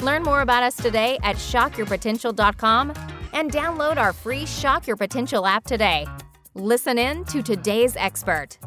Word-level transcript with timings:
Learn 0.00 0.22
more 0.22 0.42
about 0.42 0.62
us 0.62 0.76
today 0.76 1.18
at 1.22 1.36
shockyourpotential.com 1.36 2.92
and 3.32 3.52
download 3.52 3.96
our 3.96 4.12
free 4.12 4.46
Shock 4.46 4.86
Your 4.86 4.96
Potential 4.96 5.46
app 5.46 5.64
today. 5.64 6.06
Listen 6.54 6.98
in 6.98 7.24
to 7.26 7.42
today's 7.42 7.96
expert. 7.96 8.58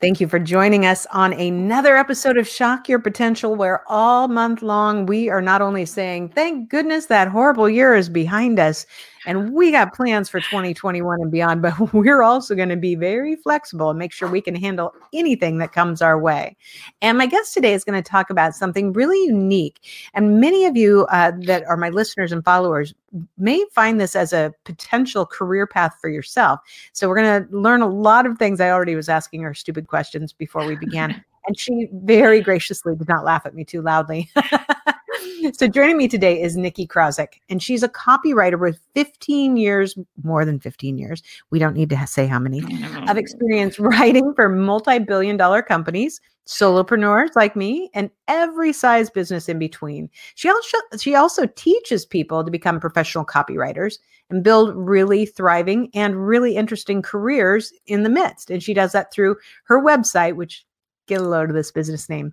Thank 0.00 0.20
you 0.20 0.28
for 0.28 0.38
joining 0.38 0.84
us 0.84 1.06
on 1.12 1.32
another 1.32 1.96
episode 1.96 2.36
of 2.36 2.46
Shock 2.46 2.90
Your 2.90 2.98
Potential, 2.98 3.54
where 3.54 3.82
all 3.88 4.28
month 4.28 4.60
long 4.60 5.06
we 5.06 5.30
are 5.30 5.40
not 5.40 5.62
only 5.62 5.86
saying, 5.86 6.28
thank 6.28 6.68
goodness 6.68 7.06
that 7.06 7.28
horrible 7.28 7.70
year 7.70 7.94
is 7.94 8.10
behind 8.10 8.58
us, 8.58 8.84
and 9.26 9.52
we 9.52 9.70
got 9.70 9.94
plans 9.94 10.28
for 10.28 10.40
2021 10.40 11.20
and 11.20 11.30
beyond, 11.30 11.62
but 11.62 11.92
we're 11.92 12.22
also 12.22 12.54
going 12.54 12.68
to 12.68 12.76
be 12.76 12.94
very 12.94 13.36
flexible 13.36 13.90
and 13.90 13.98
make 13.98 14.12
sure 14.12 14.28
we 14.28 14.40
can 14.40 14.54
handle 14.54 14.94
anything 15.12 15.58
that 15.58 15.72
comes 15.72 16.02
our 16.02 16.18
way. 16.18 16.56
And 17.02 17.18
my 17.18 17.26
guest 17.26 17.54
today 17.54 17.74
is 17.74 17.84
going 17.84 18.00
to 18.00 18.08
talk 18.08 18.30
about 18.30 18.54
something 18.54 18.92
really 18.92 19.22
unique. 19.24 19.80
And 20.14 20.40
many 20.40 20.66
of 20.66 20.76
you 20.76 21.06
uh, 21.10 21.32
that 21.42 21.64
are 21.64 21.76
my 21.76 21.90
listeners 21.90 22.32
and 22.32 22.44
followers 22.44 22.94
may 23.38 23.64
find 23.72 24.00
this 24.00 24.16
as 24.16 24.32
a 24.32 24.52
potential 24.64 25.24
career 25.24 25.66
path 25.66 25.96
for 26.00 26.08
yourself. 26.08 26.60
So 26.92 27.08
we're 27.08 27.22
going 27.22 27.46
to 27.46 27.56
learn 27.56 27.80
a 27.82 27.88
lot 27.88 28.26
of 28.26 28.38
things. 28.38 28.60
I 28.60 28.70
already 28.70 28.96
was 28.96 29.08
asking 29.08 29.42
her 29.42 29.54
stupid 29.54 29.88
questions 29.88 30.32
before 30.32 30.66
we 30.66 30.76
began. 30.76 31.24
And 31.46 31.58
she 31.58 31.90
very 31.92 32.40
graciously 32.40 32.96
did 32.96 33.06
not 33.06 33.22
laugh 33.22 33.44
at 33.44 33.54
me 33.54 33.66
too 33.66 33.82
loudly. 33.82 34.30
so 35.52 35.66
joining 35.66 35.96
me 35.96 36.08
today 36.08 36.40
is 36.40 36.56
Nikki 36.56 36.86
Krawczyk, 36.86 37.40
and 37.48 37.62
she's 37.62 37.82
a 37.82 37.88
copywriter 37.88 38.58
with 38.58 38.80
15 38.94 39.56
years, 39.56 39.96
more 40.22 40.44
than 40.44 40.58
15 40.58 40.98
years. 40.98 41.22
We 41.50 41.58
don't 41.58 41.74
need 41.74 41.90
to 41.90 42.06
say 42.06 42.26
how 42.26 42.38
many 42.38 42.62
of 43.08 43.16
experience 43.16 43.78
writing 43.78 44.32
for 44.34 44.48
multi-billion 44.48 45.36
dollar 45.36 45.62
companies, 45.62 46.20
solopreneurs 46.46 47.30
like 47.36 47.56
me, 47.56 47.90
and 47.94 48.10
every 48.28 48.72
size 48.72 49.10
business 49.10 49.48
in 49.48 49.58
between. 49.58 50.08
She 50.34 50.48
also 50.48 50.78
she 50.98 51.14
also 51.14 51.46
teaches 51.46 52.06
people 52.06 52.44
to 52.44 52.50
become 52.50 52.80
professional 52.80 53.24
copywriters 53.24 53.98
and 54.30 54.42
build 54.42 54.74
really 54.74 55.26
thriving 55.26 55.90
and 55.94 56.26
really 56.26 56.56
interesting 56.56 57.02
careers 57.02 57.72
in 57.86 58.02
the 58.02 58.10
midst. 58.10 58.50
And 58.50 58.62
she 58.62 58.72
does 58.72 58.92
that 58.92 59.12
through 59.12 59.36
her 59.64 59.82
website, 59.82 60.36
which 60.36 60.64
get 61.06 61.20
a 61.20 61.28
load 61.28 61.50
of 61.50 61.56
this 61.56 61.70
business 61.70 62.08
name 62.08 62.32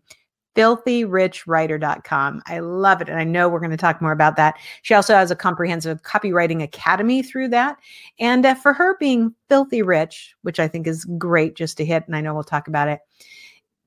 filthyrichwriter.com. 0.55 2.41
I 2.45 2.59
love 2.59 3.01
it. 3.01 3.09
And 3.09 3.19
I 3.19 3.23
know 3.23 3.49
we're 3.49 3.59
going 3.59 3.71
to 3.71 3.77
talk 3.77 4.01
more 4.01 4.11
about 4.11 4.35
that. 4.35 4.57
She 4.81 4.93
also 4.93 5.13
has 5.13 5.31
a 5.31 5.35
comprehensive 5.35 6.03
copywriting 6.03 6.61
academy 6.61 7.23
through 7.23 7.49
that. 7.49 7.77
And 8.19 8.45
uh, 8.45 8.55
for 8.55 8.73
her 8.73 8.97
being 8.97 9.33
filthy 9.49 9.81
rich, 9.81 10.35
which 10.41 10.59
I 10.59 10.67
think 10.67 10.87
is 10.87 11.05
great 11.17 11.55
just 11.55 11.77
to 11.77 11.85
hit, 11.85 12.03
and 12.07 12.15
I 12.15 12.21
know 12.21 12.33
we'll 12.33 12.43
talk 12.43 12.67
about 12.67 12.87
it, 12.87 12.99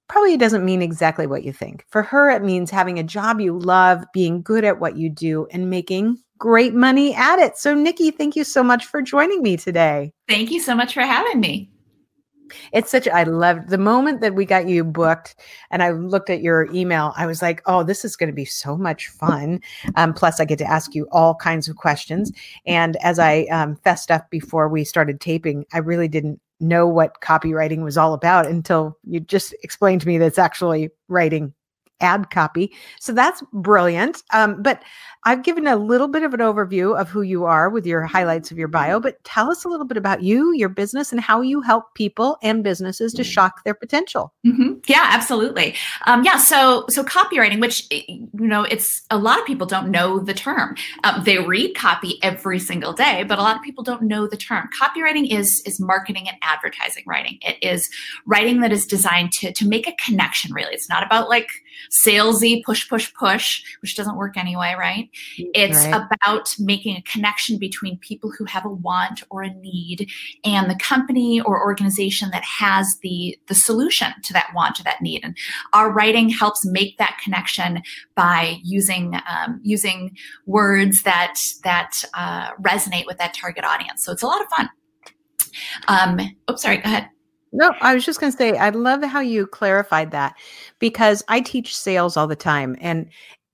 probably 0.08 0.36
doesn't 0.36 0.64
mean 0.64 0.82
exactly 0.82 1.26
what 1.26 1.44
you 1.44 1.52
think. 1.52 1.84
For 1.88 2.02
her, 2.02 2.30
it 2.30 2.42
means 2.42 2.70
having 2.70 2.98
a 2.98 3.04
job 3.04 3.40
you 3.40 3.58
love, 3.58 4.04
being 4.12 4.42
good 4.42 4.64
at 4.64 4.80
what 4.80 4.96
you 4.96 5.08
do, 5.08 5.46
and 5.50 5.70
making 5.70 6.18
great 6.38 6.74
money 6.74 7.14
at 7.14 7.38
it. 7.38 7.56
So, 7.56 7.74
Nikki, 7.74 8.10
thank 8.10 8.36
you 8.36 8.44
so 8.44 8.62
much 8.62 8.86
for 8.86 9.00
joining 9.00 9.42
me 9.42 9.56
today. 9.56 10.12
Thank 10.28 10.50
you 10.50 10.60
so 10.60 10.74
much 10.74 10.94
for 10.94 11.00
having 11.00 11.40
me. 11.40 11.70
It's 12.72 12.90
such, 12.90 13.08
I 13.08 13.24
loved 13.24 13.68
the 13.68 13.78
moment 13.78 14.20
that 14.20 14.34
we 14.34 14.44
got 14.44 14.68
you 14.68 14.84
booked 14.84 15.36
and 15.70 15.82
I 15.82 15.90
looked 15.90 16.30
at 16.30 16.42
your 16.42 16.72
email. 16.72 17.12
I 17.16 17.26
was 17.26 17.42
like, 17.42 17.62
oh, 17.66 17.82
this 17.82 18.04
is 18.04 18.16
going 18.16 18.30
to 18.30 18.34
be 18.34 18.44
so 18.44 18.76
much 18.76 19.08
fun. 19.08 19.60
Um, 19.96 20.12
plus, 20.12 20.40
I 20.40 20.44
get 20.44 20.58
to 20.58 20.70
ask 20.70 20.94
you 20.94 21.06
all 21.12 21.34
kinds 21.34 21.68
of 21.68 21.76
questions. 21.76 22.32
And 22.66 22.96
as 22.96 23.18
I 23.18 23.42
um, 23.44 23.76
fessed 23.76 24.10
up 24.10 24.30
before 24.30 24.68
we 24.68 24.84
started 24.84 25.20
taping, 25.20 25.64
I 25.72 25.78
really 25.78 26.08
didn't 26.08 26.40
know 26.60 26.86
what 26.86 27.20
copywriting 27.20 27.82
was 27.82 27.98
all 27.98 28.14
about 28.14 28.46
until 28.46 28.96
you 29.04 29.20
just 29.20 29.54
explained 29.62 30.00
to 30.00 30.06
me 30.06 30.18
that 30.18 30.26
it's 30.26 30.38
actually 30.38 30.90
writing 31.08 31.52
ad 32.00 32.30
copy. 32.30 32.72
So 33.00 33.12
that's 33.12 33.42
brilliant. 33.52 34.22
Um, 34.32 34.62
but 34.62 34.82
I've 35.26 35.42
given 35.42 35.66
a 35.66 35.76
little 35.76 36.08
bit 36.08 36.22
of 36.22 36.34
an 36.34 36.40
overview 36.40 36.98
of 36.98 37.08
who 37.08 37.22
you 37.22 37.44
are 37.46 37.70
with 37.70 37.86
your 37.86 38.02
highlights 38.02 38.50
of 38.50 38.58
your 38.58 38.68
bio, 38.68 39.00
but 39.00 39.22
tell 39.24 39.50
us 39.50 39.64
a 39.64 39.68
little 39.68 39.86
bit 39.86 39.96
about 39.96 40.22
you, 40.22 40.52
your 40.52 40.68
business, 40.68 41.12
and 41.12 41.20
how 41.20 41.40
you 41.40 41.62
help 41.62 41.94
people 41.94 42.36
and 42.42 42.62
businesses 42.62 43.14
to 43.14 43.22
mm. 43.22 43.24
shock 43.24 43.64
their 43.64 43.72
potential. 43.74 44.34
Mm-hmm. 44.46 44.80
Yeah, 44.86 45.08
absolutely. 45.10 45.76
Um, 46.06 46.24
yeah, 46.24 46.36
so 46.36 46.84
so 46.90 47.02
copywriting, 47.02 47.60
which 47.60 47.86
eh, 47.90 48.02
you 48.08 48.28
know, 48.32 48.64
it's 48.64 49.02
a 49.10 49.16
lot 49.16 49.38
of 49.38 49.46
people 49.46 49.66
don't 49.66 49.90
know 49.90 50.18
the 50.18 50.34
term. 50.34 50.76
Um, 51.04 51.24
they 51.24 51.38
read 51.38 51.74
copy 51.74 52.18
every 52.22 52.58
single 52.58 52.92
day, 52.92 53.24
but 53.24 53.38
a 53.38 53.42
lot 53.42 53.56
of 53.56 53.62
people 53.62 53.82
don't 53.82 54.02
know 54.02 54.26
the 54.26 54.36
term. 54.36 54.68
Copywriting 54.78 55.32
is 55.32 55.62
is 55.64 55.80
marketing 55.80 56.28
and 56.28 56.36
advertising 56.42 57.04
writing. 57.06 57.38
It 57.40 57.56
is 57.62 57.88
writing 58.26 58.60
that 58.60 58.72
is 58.72 58.84
designed 58.84 59.32
to 59.32 59.52
to 59.52 59.66
make 59.66 59.88
a 59.88 59.92
connection. 59.92 60.52
Really, 60.52 60.74
it's 60.74 60.88
not 60.88 61.02
about 61.02 61.30
like 61.30 61.48
salesy 61.94 62.62
push 62.64 62.88
push 62.88 63.12
push, 63.14 63.62
which 63.80 63.96
doesn't 63.96 64.16
work 64.16 64.36
anyway, 64.36 64.74
right? 64.78 65.08
It's 65.36 65.84
right. 65.86 66.02
about 66.20 66.54
making 66.58 66.96
a 66.96 67.02
connection 67.02 67.58
between 67.58 67.98
people 67.98 68.32
who 68.36 68.44
have 68.44 68.64
a 68.64 68.68
want 68.68 69.22
or 69.30 69.42
a 69.42 69.54
need 69.54 70.10
and 70.44 70.70
the 70.70 70.76
company 70.76 71.40
or 71.40 71.62
organization 71.62 72.30
that 72.32 72.44
has 72.44 72.98
the, 73.02 73.38
the 73.46 73.54
solution 73.54 74.08
to 74.24 74.32
that 74.32 74.48
want 74.54 74.80
or 74.80 74.82
that 74.84 75.00
need. 75.00 75.22
And 75.24 75.36
our 75.72 75.92
writing 75.92 76.28
helps 76.28 76.66
make 76.66 76.98
that 76.98 77.18
connection 77.22 77.82
by 78.14 78.58
using 78.62 79.14
um, 79.30 79.60
using 79.62 80.16
words 80.46 81.02
that 81.02 81.36
that 81.62 82.04
uh, 82.14 82.52
resonate 82.54 83.06
with 83.06 83.18
that 83.18 83.34
target 83.34 83.64
audience. 83.64 84.04
So 84.04 84.12
it's 84.12 84.22
a 84.22 84.26
lot 84.26 84.40
of 84.40 84.48
fun. 84.48 84.68
Um, 85.88 86.36
oops, 86.50 86.62
sorry, 86.62 86.78
go 86.78 86.84
ahead. 86.84 87.08
No, 87.54 87.72
I 87.80 87.94
was 87.94 88.04
just 88.04 88.18
going 88.18 88.32
to 88.32 88.36
say, 88.36 88.56
I 88.56 88.70
love 88.70 89.04
how 89.04 89.20
you 89.20 89.46
clarified 89.46 90.10
that 90.10 90.34
because 90.80 91.22
I 91.28 91.40
teach 91.40 91.76
sales 91.76 92.16
all 92.16 92.26
the 92.26 92.34
time. 92.34 92.76
And 92.80 93.08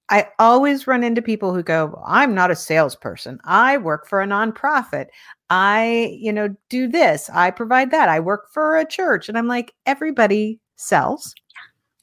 I 0.09 0.27
always 0.39 0.87
run 0.87 1.05
into 1.05 1.21
people 1.21 1.53
who 1.53 1.63
go, 1.63 2.03
I'm 2.07 2.35
not 2.35 2.51
a 2.51 2.57
salesperson. 2.57 3.39
I 3.45 3.77
work 3.77 4.09
for 4.09 4.23
a 4.23 4.27
nonprofit. 4.27 5.09
I, 5.51 6.17
you 6.19 6.33
know, 6.33 6.49
do 6.71 6.89
this. 6.89 7.29
I 7.29 7.51
provide 7.51 7.91
that. 7.91 8.09
I 8.09 8.21
work 8.21 8.51
for 8.51 8.79
a 8.79 8.87
church. 8.87 9.29
And 9.29 9.37
I'm 9.37 9.49
like, 9.49 9.75
everybody 9.85 10.59
sells. 10.77 11.35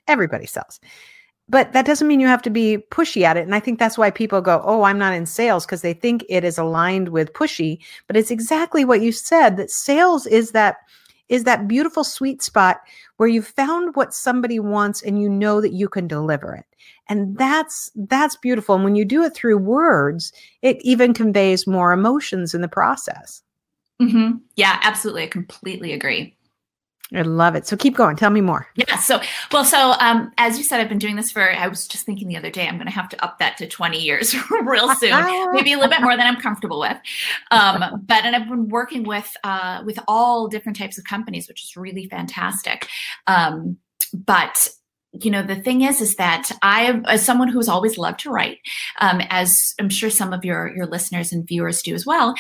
Everybody 0.08 0.46
sells. 0.46 0.80
But 1.50 1.74
that 1.74 1.88
doesn't 1.88 2.08
mean 2.08 2.20
you 2.20 2.28
have 2.28 2.44
to 2.44 2.52
be 2.52 2.78
pushy 2.92 3.24
at 3.24 3.38
it. 3.38 3.44
And 3.44 3.56
I 3.56 3.60
think 3.60 3.80
that's 3.80 3.98
why 3.98 4.12
people 4.12 4.40
go, 4.42 4.62
Oh, 4.66 4.84
I'm 4.84 5.00
not 5.00 5.14
in 5.14 5.26
sales 5.26 5.66
because 5.66 5.82
they 5.82 5.94
think 5.94 6.24
it 6.30 6.44
is 6.44 6.60
aligned 6.60 7.10
with 7.10 7.34
pushy. 7.34 7.80
But 8.06 8.18
it's 8.18 8.32
exactly 8.32 8.86
what 8.86 9.02
you 9.02 9.12
said 9.12 9.58
that 9.58 9.72
sales 9.72 10.28
is 10.28 10.52
that 10.52 10.78
is 11.30 11.44
that 11.44 11.68
beautiful 11.68 12.04
sweet 12.04 12.42
spot 12.42 12.82
where 13.18 13.30
you 13.30 13.42
found 13.42 13.96
what 13.96 14.14
somebody 14.14 14.60
wants 14.60 15.02
and 15.02 15.22
you 15.22 15.30
know 15.30 15.60
that 15.62 15.74
you 15.74 15.90
can 15.90 16.08
deliver 16.08 16.56
it. 16.56 16.66
And 17.10 17.38
that's 17.38 17.92
that's 17.96 18.36
beautiful. 18.38 18.76
And 18.76 18.84
when 18.84 18.96
you 18.96 19.06
do 19.06 19.24
it 19.24 19.36
through 19.36 19.58
words 19.58 20.32
it 20.62 20.78
even 20.82 21.14
conveys 21.14 21.68
more 21.68 21.92
emotions 21.92 22.54
in 22.54 22.62
the 22.62 22.68
process. 22.68 23.44
Mm-hmm. 24.02 24.38
yeah 24.56 24.80
absolutely. 24.84 25.24
I 25.24 25.28
completely 25.28 25.92
agree 25.92 26.37
I 27.14 27.22
love 27.22 27.56
it. 27.56 27.66
So 27.66 27.78
keep 27.78 27.96
going. 27.96 28.18
Tell 28.18 28.30
me 28.30 28.42
more. 28.42 28.68
Yeah. 28.76 28.98
So, 28.98 29.22
well, 29.52 29.64
so 29.64 29.94
um, 30.00 30.32
as 30.38 30.58
you 30.58 30.64
said, 30.64 30.82
I've 30.82 30.90
been 30.90 30.98
doing 30.98 31.16
this 31.16 31.32
for, 31.32 31.52
I 31.52 31.68
was 31.68 31.88
just 31.88 32.06
thinking 32.06 32.28
the 32.28 32.36
other 32.36 32.52
day, 32.52 32.68
I'm 32.68 32.76
going 32.76 32.88
to 32.88 32.94
have 32.94 33.08
to 33.10 33.24
up 33.24 33.40
that 33.40 33.58
to 33.58 33.68
20 33.68 33.98
years 33.98 34.36
real 34.64 34.94
soon, 34.96 35.54
maybe 35.54 35.72
a 35.72 35.78
little 35.78 35.90
bit 35.90 36.02
more 36.02 36.18
than 36.18 36.28
I'm 36.28 36.42
comfortable 36.42 36.80
with. 36.80 36.98
Um, 37.52 38.04
but, 38.06 38.26
and 38.26 38.36
I've 38.36 38.50
been 38.50 38.68
working 38.68 39.04
with, 39.04 39.32
uh, 39.44 39.84
with 39.86 40.00
all 40.08 40.48
different 40.48 40.78
types 40.78 40.98
of 40.98 41.06
companies, 41.06 41.48
which 41.48 41.64
is 41.64 41.78
really 41.78 42.08
fantastic. 42.08 42.88
Um, 43.26 43.78
but 44.14 44.68
you 45.14 45.32
know 45.32 45.42
the 45.42 45.56
thing 45.56 45.82
is 45.82 46.02
is 46.02 46.16
that 46.18 46.52
i 46.62 47.02
as 47.06 47.26
someone 47.26 47.48
who's 47.48 47.70
always 47.70 47.98
loved 47.98 48.20
to 48.20 48.30
write 48.30 48.60
um, 49.00 49.22
as 49.30 49.74
i'm 49.80 49.90
sure 49.90 50.10
some 50.10 50.34
of 50.34 50.44
your 50.44 50.76
your 50.76 50.86
listeners 50.86 51.32
and 51.32 51.48
viewers 51.48 51.82
do 51.82 51.96
as 51.96 52.06
well 52.06 52.36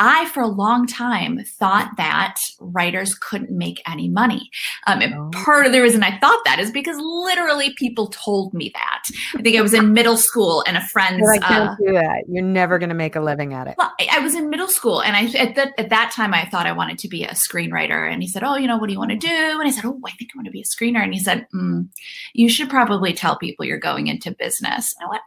I, 0.00 0.24
for 0.30 0.40
a 0.40 0.48
long 0.48 0.86
time, 0.86 1.44
thought 1.44 1.90
that 1.98 2.36
writers 2.58 3.14
couldn't 3.14 3.50
make 3.50 3.82
any 3.86 4.08
money. 4.08 4.50
Um, 4.86 5.02
and 5.02 5.14
oh. 5.14 5.30
part 5.32 5.66
of 5.66 5.72
the 5.72 5.82
reason 5.82 6.02
I 6.02 6.18
thought 6.18 6.40
that 6.46 6.58
is 6.58 6.70
because 6.70 6.96
literally 6.98 7.74
people 7.74 8.06
told 8.06 8.54
me 8.54 8.72
that. 8.74 9.02
I 9.36 9.42
think 9.42 9.58
I 9.58 9.60
was 9.60 9.74
in 9.74 9.92
middle 9.92 10.16
school 10.16 10.64
and 10.66 10.78
a 10.78 10.80
friend's. 10.80 11.28
I 11.28 11.38
can't 11.38 11.70
uh, 11.70 11.76
do 11.78 11.92
that. 11.92 12.24
You're 12.28 12.42
never 12.42 12.78
going 12.78 12.88
to 12.88 12.94
make 12.94 13.14
a 13.14 13.20
living 13.20 13.52
at 13.52 13.66
it. 13.66 13.74
Well, 13.76 13.92
I, 14.00 14.08
I 14.12 14.18
was 14.20 14.34
in 14.34 14.48
middle 14.48 14.68
school 14.68 15.02
and 15.02 15.16
I 15.16 15.26
at 15.38 15.54
that 15.56 15.74
at 15.76 15.90
that 15.90 16.12
time 16.12 16.32
I 16.32 16.46
thought 16.46 16.66
I 16.66 16.72
wanted 16.72 16.98
to 17.00 17.08
be 17.08 17.24
a 17.24 17.32
screenwriter. 17.32 18.10
And 18.10 18.22
he 18.22 18.28
said, 18.28 18.42
"Oh, 18.42 18.56
you 18.56 18.66
know, 18.66 18.78
what 18.78 18.86
do 18.86 18.94
you 18.94 18.98
want 18.98 19.10
to 19.10 19.18
do?" 19.18 19.28
And 19.28 19.68
I 19.68 19.70
said, 19.70 19.84
"Oh, 19.84 20.00
I 20.06 20.12
think 20.12 20.30
I 20.34 20.38
want 20.38 20.46
to 20.46 20.52
be 20.52 20.62
a 20.62 20.64
screener." 20.64 21.02
And 21.02 21.12
he 21.12 21.20
said, 21.20 21.46
mm, 21.54 21.86
"You 22.32 22.48
should 22.48 22.70
probably 22.70 23.12
tell 23.12 23.36
people 23.36 23.66
you're 23.66 23.78
going 23.78 24.06
into 24.06 24.30
business." 24.30 24.94
And 24.98 25.06
I 25.06 25.10
went. 25.10 25.22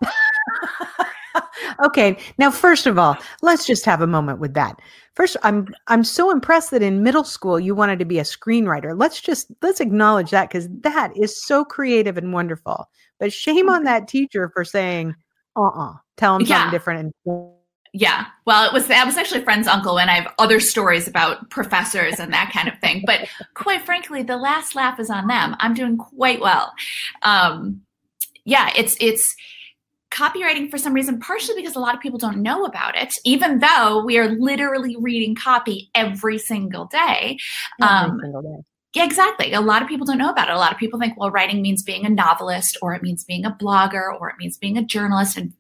okay. 1.86 2.18
Now, 2.38 2.52
first 2.52 2.88
of 2.88 2.98
all, 2.98 3.18
let's 3.42 3.66
just 3.66 3.86
have 3.86 4.02
a 4.02 4.08
moment 4.08 4.40
with 4.40 4.54
that. 4.54 4.80
First, 5.16 5.38
I'm 5.44 5.68
I'm 5.88 6.04
so 6.04 6.32
impressed 6.32 6.72
that 6.72 6.82
in 6.82 7.04
middle 7.04 7.24
school 7.24 7.60
you 7.60 7.76
wanted 7.76 8.00
to 8.00 8.06
be 8.06 8.20
a 8.20 8.24
screenwriter. 8.24 8.98
Let's 8.98 9.22
just 9.22 9.52
let's 9.62 9.80
acknowledge 9.80 10.32
that 10.32 10.50
because 10.50 10.68
that 10.82 11.16
is 11.16 11.44
so 11.44 11.64
creative 11.64 12.18
and 12.18 12.34
wonderful. 12.34 12.90
But 13.20 13.32
shame 13.32 13.70
on 13.70 13.84
that 13.84 14.08
teacher 14.08 14.50
for 14.50 14.66
saying, 14.66 15.16
"Uh-uh, 15.56 15.94
tell 16.18 16.38
them 16.38 16.48
yeah. 16.48 16.58
something 16.58 16.72
different." 16.72 17.14
And- 17.26 17.54
yeah. 17.96 18.26
Well, 18.46 18.66
it 18.66 18.74
was 18.74 18.88
that 18.88 19.06
was 19.06 19.18
actually 19.18 19.42
a 19.42 19.44
friend's 19.44 19.68
uncle, 19.68 20.00
and 20.00 20.10
I 20.10 20.16
have 20.16 20.34
other 20.40 20.60
stories 20.60 21.08
about 21.08 21.52
professors 21.52 22.20
and 22.20 22.34
that 22.34 22.52
kind 22.52 22.68
of 22.68 22.80
thing. 22.80 23.04
But 23.06 23.28
quite 23.54 23.84
frankly, 23.84 24.24
the 24.24 24.36
last 24.36 24.74
laugh 24.76 25.00
is 25.00 25.12
on 25.12 25.28
them. 25.28 25.56
I'm 25.60 25.76
doing 25.76 25.98
quite 25.98 26.42
well. 26.42 26.74
Um, 27.22 27.82
yeah, 28.46 28.72
it's 28.76 28.98
it's 29.00 29.36
copywriting 30.14 30.70
for 30.70 30.78
some 30.78 30.94
reason, 30.94 31.20
partially 31.20 31.56
because 31.56 31.76
a 31.76 31.80
lot 31.80 31.96
of 31.96 32.02
people 32.02 32.20
don't 32.20 32.42
know 32.42 32.66
about 32.66 32.96
it, 32.96 33.16
even 33.26 33.60
though 33.60 34.04
we 34.06 34.18
are 34.18 34.30
literally 34.30 34.96
reading 34.98 35.36
copy 35.36 35.90
every 35.96 36.38
single 36.38 36.86
day. 36.86 37.38
Every 37.82 38.12
um, 38.12 38.20
single 38.22 38.42
day. 38.42 38.64
Yeah, 38.94 39.06
exactly. 39.06 39.54
A 39.54 39.62
lot 39.62 39.82
of 39.82 39.88
people 39.88 40.06
don't 40.06 40.20
know 40.20 40.30
about 40.30 40.50
it. 40.50 40.54
A 40.54 40.58
lot 40.58 40.72
of 40.72 40.78
people 40.78 41.00
think, 41.00 41.18
well, 41.18 41.32
writing 41.32 41.62
means 41.62 41.82
being 41.82 42.06
a 42.06 42.10
novelist, 42.10 42.78
or 42.82 42.94
it 42.94 43.02
means 43.02 43.24
being 43.24 43.44
a 43.44 43.52
blogger, 43.52 44.20
or 44.20 44.30
it 44.30 44.36
means 44.38 44.58
being 44.58 44.78
a 44.78 44.84
journalist. 44.84 45.36
And 45.36 45.54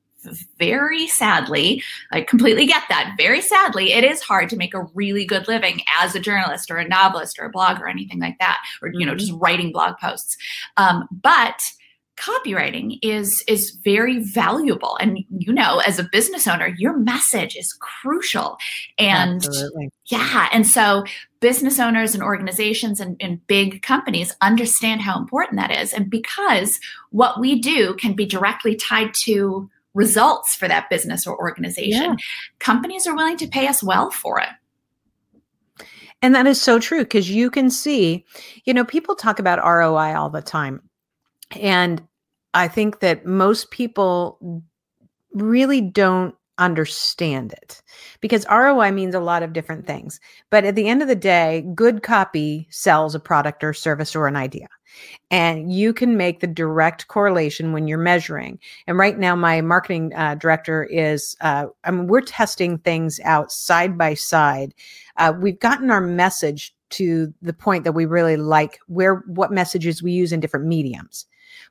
very 0.60 1.08
sadly, 1.08 1.84
I 2.12 2.22
completely 2.22 2.66
get 2.68 2.84
that. 2.90 3.16
Very 3.18 3.42
sadly, 3.42 3.92
it 3.92 4.04
is 4.04 4.22
hard 4.22 4.50
to 4.50 4.56
make 4.56 4.74
a 4.74 4.84
really 4.94 5.26
good 5.26 5.48
living 5.48 5.82
as 6.00 6.16
a 6.16 6.20
journalist 6.20 6.70
or 6.70 6.78
a 6.78 6.88
novelist 6.88 7.40
or 7.40 7.46
a 7.46 7.52
blogger 7.52 7.82
or 7.82 7.90
anything 7.90 8.20
like 8.20 8.38
that, 8.40 8.62
or 8.82 8.90
you 8.94 9.06
know, 9.06 9.14
mm-hmm. 9.14 9.20
just 9.20 9.34
writing 9.34 9.72
blog 9.72 9.98
posts. 9.98 10.38
Um, 10.78 11.08
but 11.12 11.60
copywriting 12.18 13.00
is 13.01 13.44
is 13.48 13.77
very 13.83 14.19
valuable. 14.19 14.98
And 15.00 15.19
you 15.30 15.51
know 15.54 15.80
as 15.80 16.00
a 16.00 16.07
business 16.12 16.48
owner 16.48 16.74
your 16.77 16.98
message 16.98 17.56
is 17.56 17.74
crucial. 17.74 18.57
And 18.98 19.44
Absolutely. 19.44 19.89
yeah 20.06 20.50
and 20.51 20.68
so 20.68 21.04
business 21.39 21.80
owners 21.80 22.13
and 22.13 22.24
organizations 22.24 23.00
and, 23.00 23.18
and 23.19 23.45
big 23.48 23.81
companies 23.81 24.36
understand 24.42 25.01
how 25.01 25.19
important 25.19 25.60
that 25.60 25.71
is. 25.71 25.94
And 25.94 26.10
because 26.10 26.80
what 27.10 27.39
we 27.39 27.60
do 27.60 27.95
can 27.95 28.13
be 28.13 28.25
directly 28.25 28.75
tied 28.75 29.13
to 29.24 29.69
results 29.94 30.56
for 30.56 30.68
that 30.68 30.89
business 30.89 31.27
or 31.27 31.38
organization 31.38 32.04
yeah. 32.04 32.15
companies 32.60 33.06
are 33.06 33.15
willing 33.15 33.38
to 33.38 33.48
pay 33.48 33.68
us 33.68 33.83
well 33.83 34.10
for 34.10 34.39
it. 34.39 34.50
And 36.21 36.33
that 36.36 36.48
is 36.48 36.62
so 36.62 36.80
true 36.80 37.04
because 37.04 37.30
you 37.30 37.51
can 37.51 37.69
see 37.69 38.25
you 38.65 38.74
know 38.74 38.86
people 38.86 39.15
talk 39.15 39.39
about 39.39 39.60
roi 39.60 40.15
all 40.15 40.30
the 40.30 40.42
time 40.42 40.81
and 41.60 42.06
I 42.54 42.68
think 42.68 43.00
that 43.00 43.26
most 43.26 43.72
people 43.72 44.64
really 45.34 45.82
don't 45.82 46.36
understand 46.60 47.52
it 47.54 47.82
because 48.22 48.46
ROI 48.50 48.92
means 48.92 49.16
a 49.16 49.20
lot 49.20 49.44
of 49.44 49.54
different 49.54 49.88
things. 49.88 50.20
But 50.50 50.66
at 50.66 50.76
the 50.76 50.88
end 50.88 51.02
of 51.02 51.08
the 51.08 51.16
day, 51.16 51.66
good 51.74 52.04
copy 52.04 52.68
sells 52.70 53.16
a 53.16 53.20
product 53.20 53.64
or 53.64 53.74
service 53.74 54.16
or 54.16 54.28
an 54.28 54.36
idea. 54.36 54.68
And 55.32 55.74
you 55.74 55.92
can 55.92 56.18
make 56.18 56.40
the 56.40 56.48
direct 56.48 57.08
correlation 57.08 57.74
when 57.74 57.88
you're 57.88 57.98
measuring. 57.98 58.60
And 58.86 59.00
right 59.00 59.18
now, 59.18 59.36
my 59.36 59.60
marketing 59.62 60.14
uh, 60.14 60.36
director 60.36 60.84
is, 60.84 61.36
uh, 61.42 61.66
I 61.84 61.90
mean, 61.90 62.06
we're 62.06 62.22
testing 62.22 62.78
things 62.78 63.20
out 63.24 63.52
side 63.52 63.98
by 63.98 64.14
side. 64.14 64.76
Uh, 65.18 65.34
we've 65.36 65.60
gotten 65.60 65.90
our 65.90 66.02
message 66.02 66.76
to 66.92 67.34
the 67.42 67.54
point 67.54 67.84
that 67.86 67.94
we 67.94 68.06
really 68.06 68.38
like 68.38 68.78
where 68.86 69.24
what 69.26 69.52
messages 69.52 70.04
we 70.04 70.12
use 70.12 70.32
in 70.32 70.40
different 70.40 70.68
mediums. 70.68 71.26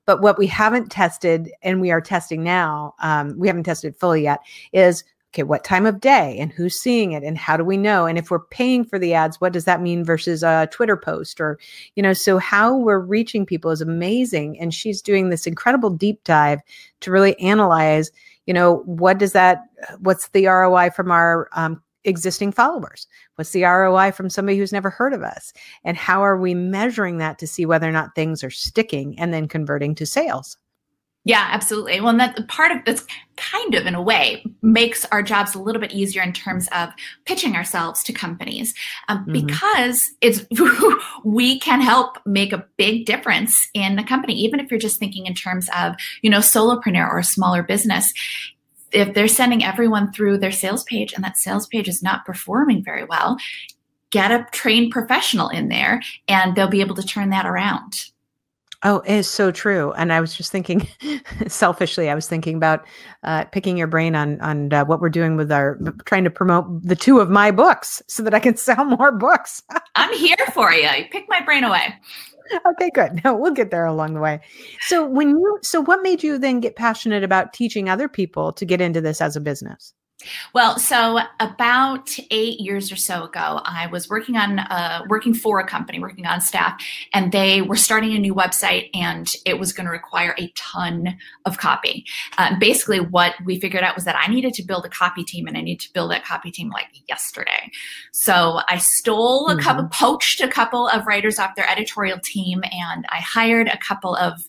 But 0.07 0.21
what 0.21 0.39
we 0.39 0.47
haven't 0.47 0.91
tested 0.91 1.51
and 1.63 1.81
we 1.81 1.91
are 1.91 2.01
testing 2.01 2.43
now, 2.43 2.95
um, 3.01 3.39
we 3.39 3.49
haven't 3.49 3.65
tested 3.65 3.97
fully 3.97 4.23
yet, 4.23 4.41
is 4.73 5.05
okay, 5.33 5.45
what 5.45 5.65
time 5.65 5.87
of 5.87 6.01
day 6.01 6.37
and 6.39 6.53
who's 6.53 6.79
seeing 6.79 7.13
it 7.13 7.23
and 7.23 7.39
how 7.39 7.57
do 7.57 7.65
we 7.65 7.79
know? 7.79 8.05
And 8.05 8.19
if 8.19 8.31
we're 8.31 8.45
paying 8.47 8.85
for 8.85 8.99
the 8.99 9.15
ads, 9.15 9.41
what 9.41 9.53
does 9.53 9.65
that 9.65 9.81
mean 9.81 10.05
versus 10.05 10.43
a 10.43 10.69
Twitter 10.71 10.97
post 10.97 11.41
or, 11.41 11.59
you 11.97 12.03
know, 12.03 12.13
so 12.13 12.37
how 12.37 12.77
we're 12.77 12.99
reaching 12.99 13.47
people 13.47 13.71
is 13.71 13.81
amazing. 13.81 14.61
And 14.61 14.75
she's 14.75 15.01
doing 15.01 15.31
this 15.31 15.47
incredible 15.47 15.89
deep 15.89 16.23
dive 16.25 16.61
to 17.01 17.11
really 17.11 17.39
analyze, 17.41 18.11
you 18.47 18.53
know, 18.53 18.83
what 18.85 19.19
does 19.19 19.33
that, 19.33 19.63
what's 20.01 20.29
the 20.29 20.47
ROI 20.47 20.91
from 20.91 21.11
our 21.11 21.49
um, 21.55 21.83
existing 22.05 22.53
followers? 22.53 23.07
What's 23.37 23.51
the 23.51 23.65
ROI 23.65 24.13
from 24.13 24.31
somebody 24.31 24.59
who's 24.59 24.73
never 24.73 24.91
heard 24.91 25.13
of 25.13 25.23
us? 25.23 25.53
And 25.85 25.97
how 25.97 26.23
are 26.23 26.37
we 26.37 26.55
measuring 26.55 27.19
that 27.19 27.39
to 27.39 27.47
see 27.47 27.67
whether 27.67 27.89
or 27.89 27.93
not 27.93 28.15
things 28.15 28.43
are 28.45 28.51
sticking 28.51 29.19
and 29.19 29.33
then 29.33 29.49
converting 29.49 29.95
to 29.97 30.07
sales? 30.07 30.57
Yeah, 31.25 31.47
absolutely. 31.53 32.01
Well, 32.01 32.09
and 32.09 32.19
that 32.19 32.49
part 32.49 32.73
of 32.73 32.79
that's 32.85 33.07
kind 33.37 33.77
of 33.77 33.87
in 33.87 33.95
a 33.95 34.03
way 34.03 34.45
makes 34.61 35.05
our 35.07 35.23
jobs 35.23 35.55
a 35.55 35.61
little 35.61 35.81
bit 35.81 35.93
easier 35.93 36.21
in 36.21 36.33
terms 36.33 36.69
of 36.73 36.89
pitching 37.27 37.55
ourselves 37.55 38.03
to 38.05 38.13
companies 38.13 38.75
um, 39.09 39.19
mm-hmm. 39.19 39.47
because 39.47 40.11
it's 40.21 40.45
we 41.25 41.61
can 41.61 41.81
help 41.81 42.19
make 42.27 42.53
a 42.53 42.67
big 42.77 43.07
difference 43.07 43.69
in 43.73 43.95
the 43.95 44.03
company, 44.03 44.35
even 44.35 44.59
if 44.59 44.69
you're 44.69 44.81
just 44.81 44.99
thinking 44.99 45.27
in 45.27 45.35
terms 45.35 45.69
of 45.79 45.95
you 46.23 46.31
know 46.31 46.39
solopreneur 46.39 47.09
or 47.09 47.19
a 47.19 47.25
smaller 47.25 47.63
business 47.63 48.13
if 48.93 49.15
they're 49.15 49.29
sending 49.29 49.65
everyone 49.65 50.13
through 50.13 50.39
their 50.39 50.53
sales 50.53 50.85
page 50.85 51.13
and 51.13 51.25
that 51.25 51.39
sales 51.39 51.67
page 51.67 51.89
is 51.89 52.03
not 52.03 52.25
performing 52.25 52.85
very 52.85 53.05
well, 53.05 53.37
get 54.11 54.31
a 54.31 54.47
trained 54.53 54.93
professional 54.93 55.49
in 55.49 55.69
there 55.69 56.03
and 56.29 56.55
they'll 56.55 56.69
be 56.69 56.81
able 56.81 56.95
to 56.97 57.03
turn 57.03 57.31
that 57.31 57.47
around. 57.47 58.07
Oh, 58.85 58.99
it 59.07 59.15
is 59.15 59.31
so 59.31 59.53
true. 59.53 59.93
And 59.93 60.13
I 60.13 60.21
was 60.21 60.37
just 60.37 60.51
thinking, 60.51 60.89
selfishly, 61.47 62.11
I 62.11 62.17
was 62.17 62.27
thinking 62.27 62.57
about 62.57 62.85
uh, 63.23 63.45
picking 63.45 63.77
your 63.77 63.87
brain 63.87 64.17
on 64.17 64.41
on 64.41 64.73
uh, 64.73 64.85
what 64.85 65.01
we're 65.01 65.09
doing 65.09 65.37
with 65.37 65.53
our 65.53 65.79
trying 66.05 66.25
to 66.25 66.31
promote 66.31 66.83
the 66.83 66.97
two 66.97 67.21
of 67.21 67.31
my 67.31 67.53
books 67.53 68.03
so 68.09 68.25
that 68.25 68.35
I 68.35 68.41
can 68.41 68.57
sell 68.57 68.85
more 68.85 69.13
books. 69.13 69.63
I'm 69.95 70.13
here 70.17 70.37
for 70.53 70.73
you. 70.73 70.89
Pick 71.13 71.27
my 71.29 71.41
brain 71.45 71.63
away 71.63 71.95
okay, 72.73 72.91
good. 72.95 73.25
No, 73.25 73.35
we'll 73.39 73.53
get 73.53 73.71
there 73.71 73.87
along 73.87 74.15
the 74.15 74.21
way. 74.21 74.41
So 74.83 75.07
when 75.07 75.31
you 75.31 75.59
so 75.63 75.81
what 75.81 76.03
made 76.03 76.23
you 76.23 76.39
then 76.39 76.61
get 76.61 76.77
passionate 76.77 77.25
about 77.25 77.53
teaching 77.53 77.89
other 77.89 78.09
people 78.09 78.53
to 78.55 78.65
get 78.65 78.81
into 78.81 79.01
this 79.01 79.21
as 79.21 79.37
a 79.37 79.41
business? 79.41 79.95
Well, 80.55 80.79
so 80.79 81.21
about 81.41 82.17
eight 82.31 82.61
years 82.61 82.93
or 82.93 82.97
so 82.97 83.25
ago, 83.25 83.61
I 83.65 83.87
was 83.91 84.09
working 84.09 84.37
on 84.37 84.59
uh, 84.59 85.03
working 85.09 85.35
for 85.35 85.61
a 85.61 85.67
company, 85.67 85.99
working 85.99 86.27
on 86.27 86.41
staff, 86.41 86.81
and 87.13 87.33
they 87.33 87.63
were 87.63 87.77
starting 87.77 88.15
a 88.15 88.19
new 88.19 88.35
website, 88.35 88.91
and 88.95 89.31
it 89.45 89.59
was 89.59 89.73
going 89.73 89.87
to 89.87 89.93
require 89.93 90.35
a 90.39 90.53
ton 90.57 91.17
of 91.45 91.59
copy. 91.59 92.05
Uh, 92.39 92.59
basically, 92.59 93.01
what 93.01 93.35
we 93.45 93.61
figured 93.61 93.83
out 93.83 93.95
was 93.95 94.05
that 94.05 94.17
I 94.17 94.31
needed 94.31 94.55
to 94.55 94.63
build 94.63 94.85
a 94.85 94.89
copy 94.89 95.25
team, 95.25 95.47
and 95.47 95.57
I 95.57 95.61
needed 95.61 95.81
to 95.87 95.93
build 95.93 96.11
that 96.11 96.25
copy 96.25 96.51
team 96.51 96.71
like 96.71 96.87
yesterday. 97.09 97.71
So 98.13 98.61
I 98.69 98.79
stole 98.79 99.49
a 99.49 99.55
mm-hmm. 99.55 99.61
couple, 99.61 99.89
poached 99.89 100.41
a 100.41 100.49
couple 100.49 100.89
of 100.89 101.07
writers 101.07 101.39
off 101.39 101.55
their 101.57 101.69
editorial 101.69 102.19
team, 102.23 102.63
and 102.65 103.07
I 103.09 103.17
hired 103.17 103.69
a 103.69 103.79
couple 103.79 104.15
of 104.17 104.43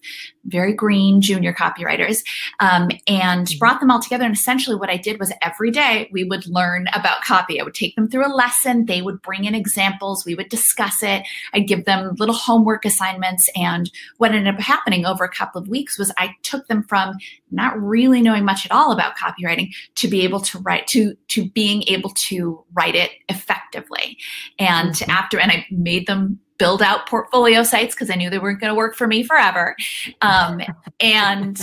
very 0.45 0.73
green 0.73 1.21
junior 1.21 1.53
copywriters 1.53 2.23
um, 2.59 2.89
and 3.07 3.47
mm-hmm. 3.47 3.57
brought 3.57 3.79
them 3.79 3.89
all 3.89 4.01
together. 4.01 4.25
And 4.25 4.35
essentially, 4.35 4.75
what 4.75 4.89
I 4.89 4.97
did 4.97 5.19
was 5.19 5.31
every 5.41 5.71
day 5.71 6.09
we 6.11 6.23
would 6.23 6.45
learn 6.47 6.87
about 6.93 7.23
copy. 7.23 7.59
I 7.59 7.63
would 7.63 7.73
take 7.73 7.95
them 7.95 8.09
through 8.09 8.25
a 8.25 8.33
lesson. 8.33 8.85
They 8.85 9.01
would 9.01 9.21
bring 9.21 9.45
in 9.45 9.55
examples. 9.55 10.25
We 10.25 10.35
would 10.35 10.49
discuss 10.49 11.03
it. 11.03 11.23
I'd 11.53 11.67
give 11.67 11.85
them 11.85 12.15
little 12.19 12.35
homework 12.35 12.85
assignments. 12.85 13.49
And 13.55 13.89
what 14.17 14.31
ended 14.31 14.53
up 14.53 14.59
happening 14.59 15.05
over 15.05 15.23
a 15.23 15.29
couple 15.29 15.61
of 15.61 15.67
weeks 15.67 15.97
was 15.97 16.11
I 16.17 16.35
took 16.43 16.67
them 16.67 16.83
from 16.83 17.17
not 17.51 17.79
really 17.81 18.21
knowing 18.21 18.45
much 18.45 18.65
at 18.65 18.71
all 18.71 18.91
about 18.91 19.15
copywriting 19.15 19.73
to 19.95 20.07
be 20.07 20.21
able 20.21 20.39
to 20.41 20.59
write 20.59 20.87
to 20.87 21.15
to 21.29 21.49
being 21.49 21.83
able 21.83 22.09
to 22.11 22.63
write 22.73 22.95
it 22.95 23.11
effectively. 23.29 24.17
And 24.59 24.91
mm-hmm. 24.91 25.11
after, 25.11 25.39
and 25.39 25.51
I 25.51 25.65
made 25.71 26.07
them 26.07 26.39
build 26.57 26.81
out 26.81 27.07
portfolio 27.07 27.63
sites 27.63 27.95
because 27.95 28.09
I 28.09 28.15
knew 28.15 28.29
they 28.29 28.39
weren't 28.39 28.59
going 28.59 28.71
to 28.71 28.77
work 28.77 28.95
for 28.95 29.07
me 29.07 29.23
forever. 29.23 29.75
Um, 30.21 30.61
and 30.99 31.59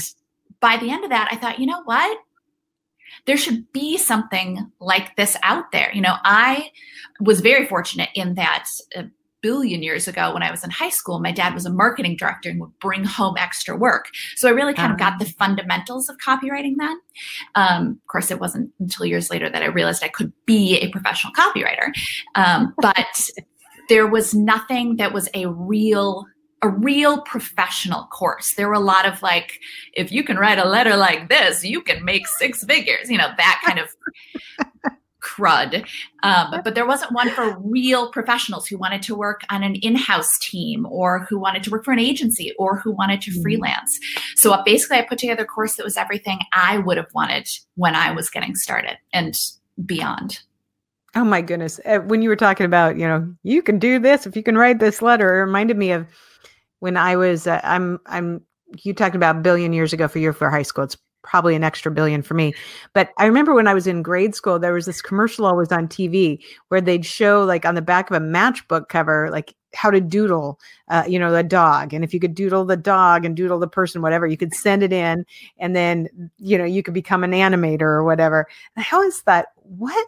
by 0.60 0.76
the 0.76 0.90
end 0.90 1.04
of 1.04 1.10
that, 1.10 1.28
I 1.30 1.36
thought, 1.36 1.58
you 1.58 1.66
know 1.66 1.82
what? 1.84 2.18
There 3.26 3.36
should 3.36 3.70
be 3.72 3.96
something 3.96 4.70
like 4.80 5.16
this 5.16 5.36
out 5.42 5.72
there. 5.72 5.90
You 5.92 6.00
know, 6.00 6.14
I 6.24 6.70
was 7.20 7.40
very 7.40 7.66
fortunate 7.66 8.08
in 8.14 8.34
that. 8.34 8.66
Uh, 8.96 9.04
billion 9.42 9.82
years 9.82 10.06
ago 10.06 10.32
when 10.34 10.42
I 10.42 10.50
was 10.50 10.64
in 10.64 10.70
high 10.70 10.90
school, 10.90 11.18
my 11.18 11.32
dad 11.32 11.54
was 11.54 11.66
a 11.66 11.70
marketing 11.70 12.16
director 12.16 12.50
and 12.50 12.60
would 12.60 12.78
bring 12.78 13.04
home 13.04 13.36
extra 13.38 13.76
work. 13.76 14.08
So 14.36 14.48
I 14.48 14.52
really 14.52 14.74
kind 14.74 14.92
of 14.92 14.98
got 14.98 15.18
the 15.18 15.26
ah. 15.26 15.32
fundamentals 15.38 16.08
of 16.08 16.16
copywriting 16.18 16.74
then. 16.76 17.00
Um, 17.54 18.00
of 18.02 18.06
course, 18.08 18.30
it 18.30 18.40
wasn't 18.40 18.70
until 18.78 19.06
years 19.06 19.30
later 19.30 19.48
that 19.48 19.62
I 19.62 19.66
realized 19.66 20.04
I 20.04 20.08
could 20.08 20.32
be 20.46 20.78
a 20.78 20.90
professional 20.90 21.32
copywriter. 21.32 21.90
Um, 22.34 22.74
but 22.80 23.30
there 23.90 24.06
was 24.06 24.32
nothing 24.32 24.96
that 24.96 25.12
was 25.12 25.28
a 25.34 25.46
real 25.46 26.24
a 26.62 26.68
real 26.68 27.22
professional 27.22 28.04
course. 28.08 28.54
There 28.54 28.68
were 28.68 28.74
a 28.74 28.80
lot 28.80 29.06
of 29.06 29.22
like, 29.22 29.58
if 29.94 30.12
you 30.12 30.22
can 30.22 30.36
write 30.36 30.58
a 30.58 30.68
letter 30.68 30.94
like 30.94 31.30
this, 31.30 31.64
you 31.64 31.80
can 31.80 32.04
make 32.04 32.26
six 32.26 32.62
figures, 32.64 33.08
you 33.08 33.16
know, 33.16 33.30
that 33.38 33.62
kind 33.64 33.78
of 33.78 33.88
crud. 35.22 35.86
Um, 36.22 36.60
but 36.62 36.74
there 36.74 36.86
wasn't 36.86 37.12
one 37.12 37.30
for 37.30 37.58
real 37.60 38.10
professionals 38.12 38.66
who 38.66 38.76
wanted 38.76 39.00
to 39.04 39.14
work 39.14 39.40
on 39.48 39.62
an 39.62 39.74
in 39.76 39.96
house 39.96 40.38
team 40.42 40.86
or 40.90 41.26
who 41.30 41.38
wanted 41.38 41.62
to 41.62 41.70
work 41.70 41.82
for 41.82 41.92
an 41.92 41.98
agency 41.98 42.52
or 42.58 42.78
who 42.78 42.90
wanted 42.90 43.22
to 43.22 43.30
mm-hmm. 43.30 43.42
freelance. 43.42 43.98
So 44.36 44.52
uh, 44.52 44.62
basically, 44.62 44.98
I 44.98 45.02
put 45.02 45.18
together 45.18 45.44
a 45.44 45.46
course 45.46 45.76
that 45.76 45.84
was 45.84 45.96
everything 45.96 46.40
I 46.52 46.76
would 46.76 46.98
have 46.98 47.08
wanted 47.14 47.48
when 47.76 47.94
I 47.94 48.12
was 48.12 48.28
getting 48.28 48.54
started 48.54 48.98
and 49.14 49.34
beyond. 49.86 50.40
Oh 51.14 51.24
my 51.24 51.42
goodness. 51.42 51.80
Uh, 51.84 51.98
when 51.98 52.22
you 52.22 52.28
were 52.28 52.36
talking 52.36 52.66
about, 52.66 52.96
you 52.96 53.06
know, 53.06 53.34
you 53.42 53.62
can 53.62 53.78
do 53.78 53.98
this 53.98 54.26
if 54.26 54.36
you 54.36 54.42
can 54.42 54.56
write 54.56 54.78
this 54.78 55.02
letter, 55.02 55.36
it 55.36 55.44
reminded 55.44 55.76
me 55.76 55.90
of 55.90 56.06
when 56.78 56.96
I 56.96 57.16
was, 57.16 57.46
uh, 57.46 57.60
I'm, 57.64 57.98
I'm, 58.06 58.42
you 58.84 58.94
talked 58.94 59.16
about 59.16 59.42
billion 59.42 59.72
years 59.72 59.92
ago 59.92 60.06
for 60.06 60.20
you 60.20 60.32
for 60.32 60.48
high 60.48 60.62
school. 60.62 60.84
It's 60.84 60.96
probably 61.22 61.54
an 61.56 61.64
extra 61.64 61.90
billion 61.90 62.22
for 62.22 62.34
me. 62.34 62.54
But 62.94 63.10
I 63.18 63.26
remember 63.26 63.54
when 63.54 63.66
I 63.66 63.74
was 63.74 63.86
in 63.88 64.02
grade 64.02 64.34
school, 64.34 64.58
there 64.58 64.72
was 64.72 64.86
this 64.86 65.02
commercial 65.02 65.44
always 65.46 65.72
on 65.72 65.88
TV 65.88 66.42
where 66.68 66.80
they'd 66.80 67.04
show 67.04 67.44
like 67.44 67.66
on 67.66 67.74
the 67.74 67.82
back 67.82 68.08
of 68.10 68.16
a 68.16 68.24
matchbook 68.24 68.88
cover, 68.88 69.28
like 69.30 69.54
how 69.74 69.90
to 69.90 70.00
doodle, 70.00 70.60
uh, 70.88 71.04
you 71.06 71.18
know, 71.18 71.32
the 71.32 71.42
dog. 71.42 71.92
And 71.92 72.04
if 72.04 72.14
you 72.14 72.20
could 72.20 72.34
doodle 72.34 72.64
the 72.64 72.76
dog 72.76 73.24
and 73.24 73.36
doodle 73.36 73.58
the 73.58 73.68
person, 73.68 74.00
whatever, 74.00 74.26
you 74.26 74.36
could 74.36 74.54
send 74.54 74.82
it 74.82 74.92
in 74.92 75.26
and 75.58 75.74
then, 75.74 76.30
you 76.38 76.56
know, 76.56 76.64
you 76.64 76.82
could 76.82 76.94
become 76.94 77.24
an 77.24 77.32
animator 77.32 77.82
or 77.82 78.04
whatever. 78.04 78.46
And 78.76 78.86
I 78.90 78.96
always 78.96 79.20
thought, 79.20 79.46
what 79.56 80.06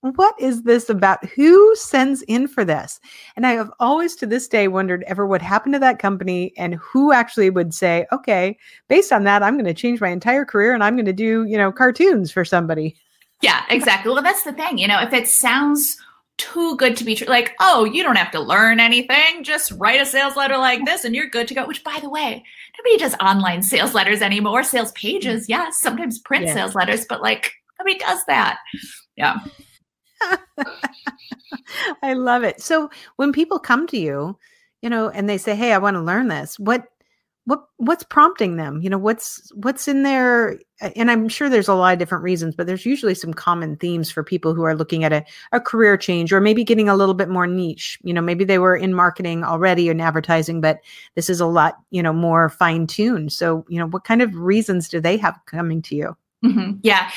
what 0.00 0.34
is 0.38 0.62
this 0.62 0.88
about? 0.88 1.24
Who 1.30 1.74
sends 1.74 2.22
in 2.22 2.46
for 2.46 2.64
this? 2.64 3.00
And 3.36 3.46
I 3.46 3.52
have 3.52 3.70
always 3.80 4.14
to 4.16 4.26
this 4.26 4.46
day 4.46 4.68
wondered 4.68 5.02
ever 5.06 5.26
what 5.26 5.42
happened 5.42 5.74
to 5.74 5.80
that 5.80 5.98
company 5.98 6.52
and 6.56 6.74
who 6.76 7.12
actually 7.12 7.50
would 7.50 7.74
say, 7.74 8.06
okay, 8.12 8.56
based 8.88 9.12
on 9.12 9.24
that, 9.24 9.42
I'm 9.42 9.54
going 9.54 9.64
to 9.64 9.74
change 9.74 10.00
my 10.00 10.08
entire 10.08 10.44
career 10.44 10.72
and 10.72 10.84
I'm 10.84 10.94
going 10.94 11.06
to 11.06 11.12
do, 11.12 11.44
you 11.44 11.58
know, 11.58 11.72
cartoons 11.72 12.30
for 12.30 12.44
somebody. 12.44 12.96
Yeah, 13.40 13.64
exactly. 13.70 14.12
Well, 14.12 14.22
that's 14.22 14.44
the 14.44 14.52
thing. 14.52 14.78
You 14.78 14.88
know, 14.88 15.00
if 15.00 15.12
it 15.12 15.28
sounds 15.28 15.96
too 16.36 16.76
good 16.76 16.96
to 16.96 17.04
be 17.04 17.16
true, 17.16 17.26
like, 17.26 17.56
oh, 17.58 17.84
you 17.84 18.04
don't 18.04 18.16
have 18.16 18.30
to 18.30 18.40
learn 18.40 18.78
anything, 18.78 19.42
just 19.42 19.72
write 19.72 20.00
a 20.00 20.06
sales 20.06 20.36
letter 20.36 20.58
like 20.58 20.84
this 20.84 21.04
and 21.04 21.14
you're 21.14 21.28
good 21.28 21.48
to 21.48 21.54
go. 21.54 21.66
Which, 21.66 21.82
by 21.82 21.98
the 22.00 22.10
way, 22.10 22.44
nobody 22.78 22.98
does 22.98 23.14
online 23.20 23.62
sales 23.62 23.94
letters 23.94 24.22
anymore. 24.22 24.62
Sales 24.62 24.92
mm-hmm. 24.92 25.08
pages, 25.08 25.48
yes, 25.48 25.80
sometimes 25.80 26.20
print 26.20 26.46
yeah. 26.46 26.54
sales 26.54 26.76
letters, 26.76 27.04
but 27.08 27.20
like, 27.20 27.52
nobody 27.80 27.98
does 27.98 28.20
that. 28.28 28.58
Yeah. 29.16 29.38
I 32.02 32.14
love 32.14 32.44
it. 32.44 32.60
So 32.60 32.90
when 33.16 33.32
people 33.32 33.58
come 33.58 33.86
to 33.88 33.98
you, 33.98 34.38
you 34.82 34.90
know, 34.90 35.08
and 35.10 35.28
they 35.28 35.38
say, 35.38 35.54
"Hey, 35.54 35.72
I 35.72 35.78
want 35.78 35.96
to 35.96 36.00
learn 36.00 36.28
this." 36.28 36.58
What 36.58 36.84
what 37.48 37.64
what's 37.78 38.04
prompting 38.04 38.56
them? 38.56 38.82
You 38.82 38.90
know, 38.90 38.98
what's 38.98 39.50
what's 39.54 39.88
in 39.88 40.02
there 40.02 40.58
and 40.96 41.10
I'm 41.10 41.28
sure 41.28 41.48
there's 41.48 41.66
a 41.66 41.74
lot 41.74 41.94
of 41.94 41.98
different 41.98 42.22
reasons, 42.22 42.54
but 42.54 42.66
there's 42.66 42.84
usually 42.84 43.14
some 43.14 43.32
common 43.32 43.76
themes 43.76 44.10
for 44.10 44.22
people 44.22 44.54
who 44.54 44.64
are 44.64 44.76
looking 44.76 45.02
at 45.02 45.14
a, 45.14 45.24
a 45.52 45.60
career 45.60 45.96
change 45.96 46.30
or 46.30 46.40
maybe 46.42 46.62
getting 46.62 46.90
a 46.90 46.94
little 46.94 47.14
bit 47.14 47.30
more 47.30 47.46
niche. 47.46 47.98
You 48.02 48.12
know, 48.12 48.20
maybe 48.20 48.44
they 48.44 48.58
were 48.58 48.76
in 48.76 48.92
marketing 48.92 49.44
already 49.44 49.88
and 49.88 50.02
advertising, 50.02 50.60
but 50.60 50.80
this 51.14 51.30
is 51.30 51.40
a 51.40 51.46
lot, 51.46 51.78
you 51.90 52.02
know, 52.02 52.12
more 52.12 52.50
fine-tuned. 52.50 53.32
So, 53.32 53.64
you 53.68 53.78
know, 53.78 53.86
what 53.86 54.04
kind 54.04 54.20
of 54.20 54.36
reasons 54.36 54.88
do 54.88 55.00
they 55.00 55.16
have 55.16 55.40
coming 55.46 55.80
to 55.82 55.96
you? 55.96 56.16
Mm-hmm. 56.44 56.72
Yeah 56.82 57.10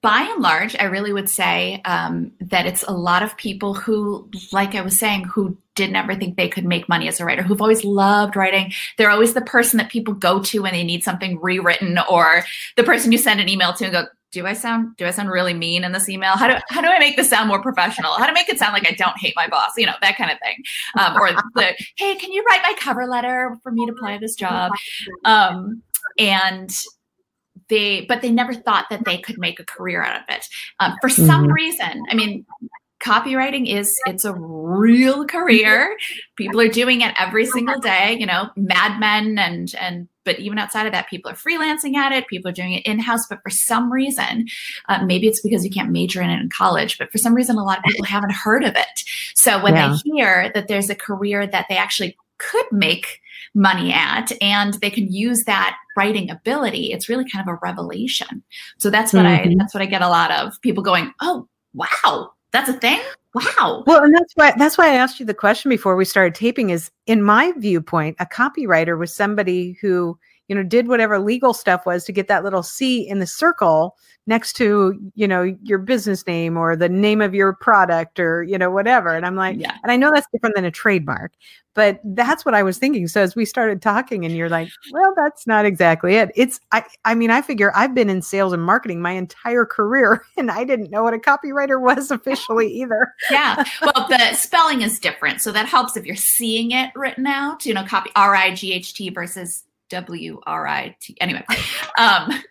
by 0.00 0.28
and 0.32 0.42
large, 0.42 0.76
I 0.78 0.84
really 0.84 1.12
would 1.12 1.28
say 1.28 1.80
um, 1.84 2.32
that 2.40 2.66
it's 2.66 2.82
a 2.84 2.92
lot 2.92 3.22
of 3.22 3.36
people 3.36 3.74
who, 3.74 4.28
like 4.52 4.74
I 4.74 4.82
was 4.82 4.98
saying, 4.98 5.24
who 5.24 5.56
didn't 5.74 5.96
ever 5.96 6.14
think 6.14 6.36
they 6.36 6.48
could 6.48 6.64
make 6.64 6.88
money 6.88 7.08
as 7.08 7.20
a 7.20 7.24
writer, 7.24 7.42
who've 7.42 7.60
always 7.60 7.84
loved 7.84 8.36
writing. 8.36 8.72
They're 8.98 9.10
always 9.10 9.34
the 9.34 9.40
person 9.40 9.78
that 9.78 9.90
people 9.90 10.14
go 10.14 10.42
to 10.42 10.60
when 10.60 10.72
they 10.72 10.84
need 10.84 11.02
something 11.02 11.40
rewritten, 11.40 11.98
or 12.08 12.44
the 12.76 12.84
person 12.84 13.12
you 13.12 13.18
send 13.18 13.40
an 13.40 13.48
email 13.48 13.72
to 13.74 13.84
and 13.84 13.92
go, 13.92 14.06
"Do 14.32 14.46
I 14.46 14.52
sound 14.52 14.96
do 14.96 15.06
I 15.06 15.10
sound 15.10 15.30
really 15.30 15.54
mean 15.54 15.84
in 15.84 15.92
this 15.92 16.08
email? 16.08 16.32
How 16.32 16.48
do 16.48 16.60
how 16.68 16.80
do 16.80 16.88
I 16.88 16.98
make 16.98 17.16
this 17.16 17.30
sound 17.30 17.48
more 17.48 17.62
professional? 17.62 18.12
How 18.12 18.26
to 18.26 18.32
make 18.32 18.48
it 18.48 18.58
sound 18.58 18.74
like 18.74 18.86
I 18.86 18.92
don't 18.92 19.18
hate 19.18 19.34
my 19.36 19.48
boss? 19.48 19.72
You 19.76 19.86
know 19.86 19.94
that 20.02 20.16
kind 20.16 20.30
of 20.30 20.38
thing." 20.38 20.56
Um, 20.98 21.20
or 21.20 21.32
the, 21.54 21.74
"Hey, 21.96 22.14
can 22.16 22.32
you 22.32 22.44
write 22.48 22.62
my 22.62 22.74
cover 22.78 23.06
letter 23.06 23.58
for 23.62 23.72
me 23.72 23.86
to 23.86 23.92
apply 23.92 24.18
this 24.18 24.34
job?" 24.34 24.72
Um, 25.24 25.82
and 26.18 26.70
they 27.68 28.04
but 28.06 28.22
they 28.22 28.30
never 28.30 28.54
thought 28.54 28.86
that 28.90 29.04
they 29.04 29.18
could 29.18 29.38
make 29.38 29.60
a 29.60 29.64
career 29.64 30.02
out 30.02 30.16
of 30.16 30.22
it. 30.28 30.46
Um, 30.80 30.94
for 31.00 31.08
some 31.08 31.44
mm-hmm. 31.44 31.52
reason 31.52 32.02
i 32.10 32.14
mean 32.14 32.44
copywriting 33.02 33.66
is 33.66 33.98
it's 34.06 34.24
a 34.24 34.32
real 34.32 35.26
career. 35.26 35.96
People 36.36 36.60
are 36.60 36.68
doing 36.68 37.00
it 37.00 37.14
every 37.18 37.46
single 37.46 37.80
day 37.80 38.16
you 38.18 38.26
know 38.26 38.48
mad 38.56 38.98
men 39.00 39.38
and 39.38 39.74
and 39.80 40.08
but 40.24 40.38
even 40.38 40.56
outside 40.56 40.86
of 40.86 40.92
that 40.92 41.08
people 41.08 41.30
are 41.30 41.34
freelancing 41.34 41.96
at 41.96 42.12
it. 42.12 42.28
People 42.28 42.48
are 42.48 42.54
doing 42.54 42.72
it 42.72 42.86
in-house. 42.86 43.26
But 43.28 43.42
for 43.42 43.50
some 43.50 43.92
reason 43.92 44.46
uh, 44.88 45.04
maybe 45.04 45.26
it's 45.26 45.42
because 45.42 45.64
you 45.64 45.70
can't 45.70 45.90
major 45.90 46.22
in 46.22 46.30
it 46.30 46.40
in 46.40 46.48
college 46.48 46.98
but 46.98 47.10
for 47.10 47.18
some 47.18 47.34
reason 47.34 47.56
a 47.56 47.64
lot 47.64 47.78
of 47.78 47.84
people 47.84 48.04
haven't 48.04 48.32
heard 48.32 48.64
of 48.64 48.76
it. 48.76 49.02
So 49.34 49.62
when 49.62 49.74
yeah. 49.74 49.96
they 50.04 50.10
hear 50.10 50.52
that 50.54 50.68
there's 50.68 50.90
a 50.90 50.94
career 50.94 51.46
that 51.46 51.66
they 51.68 51.76
actually 51.76 52.16
could 52.38 52.66
make 52.70 53.20
money 53.54 53.92
at 53.92 54.32
and 54.40 54.74
they 54.74 54.90
can 54.90 55.12
use 55.12 55.44
that 55.44 55.76
writing 55.96 56.30
ability. 56.30 56.92
It's 56.92 57.08
really 57.08 57.28
kind 57.28 57.46
of 57.46 57.52
a 57.52 57.58
revelation. 57.62 58.42
So 58.78 58.90
that's 58.90 59.12
what 59.12 59.26
mm-hmm. 59.26 59.50
i 59.50 59.54
that's 59.58 59.74
what 59.74 59.82
i 59.82 59.86
get 59.86 60.02
a 60.02 60.08
lot 60.08 60.30
of 60.30 60.60
people 60.62 60.82
going 60.82 61.12
oh 61.20 61.48
wow 61.74 62.32
that's 62.52 62.68
a 62.68 62.74
thing? 62.74 63.00
Wow. 63.34 63.82
Well 63.86 64.04
and 64.04 64.14
that's 64.14 64.32
why 64.34 64.52
that's 64.58 64.76
why 64.76 64.90
i 64.90 64.94
asked 64.94 65.18
you 65.18 65.26
the 65.26 65.34
question 65.34 65.70
before 65.70 65.96
we 65.96 66.04
started 66.04 66.34
taping 66.34 66.70
is 66.70 66.90
in 67.06 67.22
my 67.22 67.52
viewpoint 67.56 68.16
a 68.20 68.26
copywriter 68.26 68.98
was 68.98 69.14
somebody 69.14 69.78
who 69.80 70.18
you 70.52 70.56
know 70.58 70.62
did 70.62 70.86
whatever 70.86 71.18
legal 71.18 71.54
stuff 71.54 71.86
was 71.86 72.04
to 72.04 72.12
get 72.12 72.28
that 72.28 72.44
little 72.44 72.62
c 72.62 73.08
in 73.08 73.20
the 73.20 73.26
circle 73.26 73.96
next 74.26 74.52
to 74.52 75.00
you 75.14 75.26
know 75.26 75.56
your 75.62 75.78
business 75.78 76.26
name 76.26 76.58
or 76.58 76.76
the 76.76 76.90
name 76.90 77.22
of 77.22 77.34
your 77.34 77.54
product 77.54 78.20
or 78.20 78.42
you 78.42 78.58
know 78.58 78.70
whatever. 78.70 79.08
And 79.08 79.24
i'm 79.24 79.34
like 79.34 79.56
yeah. 79.58 79.78
and 79.82 79.90
i 79.90 79.96
know 79.96 80.10
that's 80.12 80.26
different 80.30 80.54
than 80.54 80.66
a 80.66 80.70
trademark 80.70 81.32
but 81.72 82.00
that's 82.04 82.44
what 82.44 82.54
i 82.54 82.62
was 82.62 82.76
thinking. 82.76 83.08
So 83.08 83.22
as 83.22 83.34
we 83.34 83.46
started 83.46 83.80
talking 83.80 84.26
and 84.26 84.36
you're 84.36 84.50
like 84.50 84.68
well 84.92 85.14
that's 85.16 85.46
not 85.46 85.64
exactly 85.64 86.16
it. 86.16 86.30
It's 86.36 86.60
i 86.70 86.84
i 87.06 87.14
mean 87.14 87.30
i 87.30 87.40
figure 87.40 87.72
i've 87.74 87.94
been 87.94 88.10
in 88.10 88.20
sales 88.20 88.52
and 88.52 88.62
marketing 88.62 89.00
my 89.00 89.12
entire 89.12 89.64
career 89.64 90.22
and 90.36 90.50
i 90.50 90.64
didn't 90.64 90.90
know 90.90 91.02
what 91.02 91.14
a 91.14 91.18
copywriter 91.18 91.80
was 91.80 92.10
officially 92.10 92.70
either. 92.70 93.14
Yeah. 93.30 93.64
Well 93.80 94.06
the 94.06 94.34
spelling 94.34 94.82
is 94.82 94.98
different. 94.98 95.40
So 95.40 95.50
that 95.52 95.64
helps 95.64 95.96
if 95.96 96.04
you're 96.04 96.14
seeing 96.14 96.72
it 96.72 96.90
written 96.94 97.26
out 97.26 97.64
you 97.64 97.72
know 97.72 97.86
copy 97.86 98.10
r-i-g-h-t 98.14 99.08
versus 99.08 99.64
w-r-i-t 99.92 101.16
anyway 101.20 101.44
um 101.98 102.30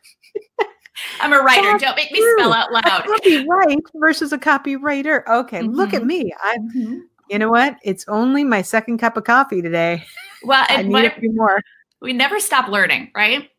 I'm 1.20 1.34
a 1.34 1.40
writer. 1.40 1.64
That's 1.64 1.84
Don't 1.84 1.96
make 1.96 2.12
me 2.12 2.24
spell 2.38 2.54
out 2.54 2.72
loud. 2.72 3.06
Copyright 3.06 3.80
versus 3.96 4.34
a 4.34 4.38
copywriter. 4.38 5.26
Okay, 5.28 5.62
mm-hmm. 5.62 5.74
look 5.74 5.94
at 5.94 6.02
mm-hmm. 6.02 6.08
me. 6.08 6.34
I, 6.44 6.58
mm-hmm. 6.58 7.00
you 7.30 7.40
know 7.40 7.50
what? 7.50 7.78
It's 7.84 8.06
only 8.08 8.44
my 8.44 8.62
second 8.62 9.00
cup 9.00 9.18
of 9.18 9.24
coffee 9.24 9.62
today. 9.62 10.06
Well, 10.44 10.66
I 10.70 10.84
need 10.84 11.06
a 11.06 11.20
few 11.20 11.34
more. 11.34 11.62
We 12.02 12.14
never 12.14 12.40
stop 12.40 12.68
learning, 12.68 13.12
right? 13.16 13.50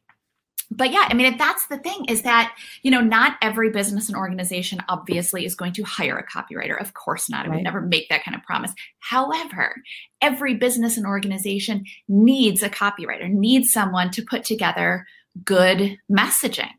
But 0.74 0.92
yeah, 0.92 1.06
I 1.08 1.14
mean, 1.14 1.36
that's 1.36 1.66
the 1.66 1.78
thing 1.78 2.06
is 2.08 2.22
that, 2.22 2.56
you 2.82 2.90
know, 2.90 3.00
not 3.00 3.36
every 3.42 3.70
business 3.70 4.08
and 4.08 4.16
organization 4.16 4.80
obviously 4.88 5.44
is 5.44 5.54
going 5.54 5.72
to 5.74 5.82
hire 5.82 6.16
a 6.16 6.26
copywriter. 6.26 6.80
Of 6.80 6.94
course 6.94 7.28
not. 7.28 7.46
Right. 7.46 7.52
I 7.52 7.56
would 7.56 7.64
never 7.64 7.80
make 7.80 8.08
that 8.08 8.24
kind 8.24 8.34
of 8.34 8.42
promise. 8.42 8.72
However, 9.00 9.82
every 10.20 10.54
business 10.54 10.96
and 10.96 11.06
organization 11.06 11.84
needs 12.08 12.62
a 12.62 12.70
copywriter, 12.70 13.30
needs 13.30 13.72
someone 13.72 14.10
to 14.12 14.22
put 14.22 14.44
together 14.44 15.06
good 15.44 15.98
messaging 16.10 16.70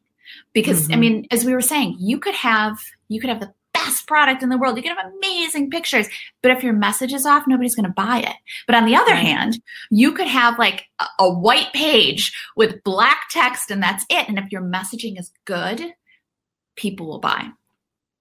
because 0.53 0.83
mm-hmm. 0.83 0.93
i 0.93 0.95
mean 0.95 1.27
as 1.31 1.43
we 1.43 1.53
were 1.53 1.61
saying 1.61 1.95
you 1.99 2.19
could 2.19 2.35
have 2.35 2.77
you 3.07 3.19
could 3.19 3.29
have 3.29 3.39
the 3.39 3.51
best 3.73 4.07
product 4.07 4.43
in 4.43 4.49
the 4.49 4.57
world. 4.57 4.77
You 4.77 4.83
can 4.83 4.95
have 4.95 5.11
amazing 5.17 5.69
pictures 5.69 6.07
but 6.41 6.51
if 6.51 6.63
your 6.63 6.73
message 6.73 7.13
is 7.13 7.25
off 7.25 7.43
nobody's 7.47 7.75
going 7.75 7.87
to 7.87 7.93
buy 7.93 8.19
it. 8.19 8.35
But 8.67 8.75
on 8.75 8.85
the 8.85 8.95
other 8.95 9.11
right. 9.11 9.25
hand 9.25 9.61
you 9.89 10.13
could 10.13 10.27
have 10.27 10.59
like 10.59 10.85
a, 10.99 11.05
a 11.19 11.33
white 11.33 11.73
page 11.73 12.33
with 12.55 12.83
black 12.83 13.27
text 13.29 13.71
and 13.71 13.81
that's 13.81 14.05
it. 14.09 14.27
And 14.27 14.37
if 14.37 14.51
your 14.51 14.61
messaging 14.61 15.19
is 15.19 15.31
good 15.45 15.93
people 16.75 17.07
will 17.07 17.19
buy. 17.19 17.49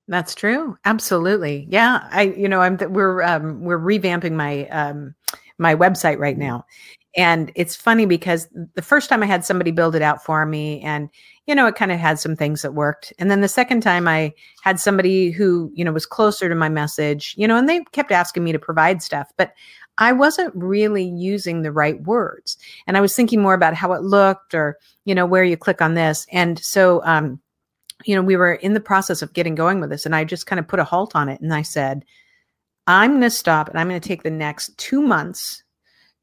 That's 0.09 0.35
true. 0.35 0.77
Absolutely. 0.85 1.67
Yeah 1.71 2.07
i 2.11 2.23
you 2.23 2.49
know 2.49 2.61
i'm 2.61 2.77
we're 2.93 3.23
um 3.23 3.63
we're 3.63 3.79
revamping 3.79 4.33
my 4.33 4.67
um 4.69 5.15
my 5.59 5.75
website 5.75 6.19
right 6.19 6.39
now 6.39 6.65
And 7.17 7.53
it's 7.55 7.77
funny 7.77 8.07
because 8.07 8.49
the 8.75 8.83
first 8.83 9.09
time 9.11 9.23
I 9.23 9.27
had 9.27 9.45
somebody 9.45 9.71
build 9.71 9.95
it 9.95 10.03
out 10.03 10.25
for 10.25 10.47
me, 10.47 10.81
and 10.81 11.11
you 11.47 11.55
know, 11.55 11.67
it 11.67 11.75
kind 11.75 11.91
of 11.91 11.99
had 11.99 12.19
some 12.19 12.37
things 12.37 12.63
that 12.63 12.75
worked. 12.75 13.13
And 13.19 13.31
then 13.31 13.41
the 13.41 13.49
second 13.49 13.83
time 13.83 14.07
I 14.07 14.33
had 14.63 14.79
somebody 14.79 15.31
who, 15.31 15.73
you 15.75 15.85
know, 15.85 15.93
was 15.93 16.07
closer 16.07 16.49
to 16.49 16.55
my 16.55 16.69
message, 16.69 17.35
you 17.37 17.49
know, 17.49 17.57
and 17.57 17.69
they 17.69 17.81
kept 17.93 18.13
asking 18.13 18.45
me 18.45 18.53
to 18.53 18.59
provide 18.59 19.03
stuff, 19.03 19.31
but 19.37 19.53
I 19.99 20.13
wasn't 20.13 20.55
really 20.55 21.05
using 21.05 21.63
the 21.63 21.73
right 21.73 22.01
words. 22.03 22.57
And 22.87 22.97
I 22.97 23.01
was 23.01 23.15
thinking 23.15 23.43
more 23.43 23.55
about 23.55 23.75
how 23.75 23.93
it 23.93 24.03
looked 24.03 24.55
or, 24.55 24.79
you 25.05 25.15
know, 25.15 25.27
where 25.27 25.45
you 25.45 25.57
click 25.57 25.83
on 25.83 25.95
this. 25.95 26.27
And 26.33 26.59
so, 26.61 27.03
um, 27.05 27.41
you 28.05 28.15
know, 28.15 28.23
we 28.23 28.37
were 28.37 28.55
in 28.55 28.73
the 28.73 28.81
process 28.81 29.21
of 29.21 29.33
getting 29.33 29.55
going 29.55 29.81
with 29.81 29.91
this, 29.91 30.07
and 30.07 30.15
I 30.17 30.25
just 30.25 30.47
kind 30.47 30.59
of 30.59 30.67
put 30.67 30.81
a 30.81 30.85
halt 30.85 31.15
on 31.15 31.29
it. 31.29 31.41
And 31.41 31.53
I 31.53 31.63
said, 31.63 32.05
I'm 32.87 33.13
going 33.13 33.23
to 33.23 33.31
stop 33.31 33.69
and 33.69 33.79
I'm 33.79 33.89
going 33.89 34.01
to 34.01 34.09
take 34.09 34.23
the 34.23 34.31
next 34.31 34.77
two 34.77 35.01
months 35.01 35.62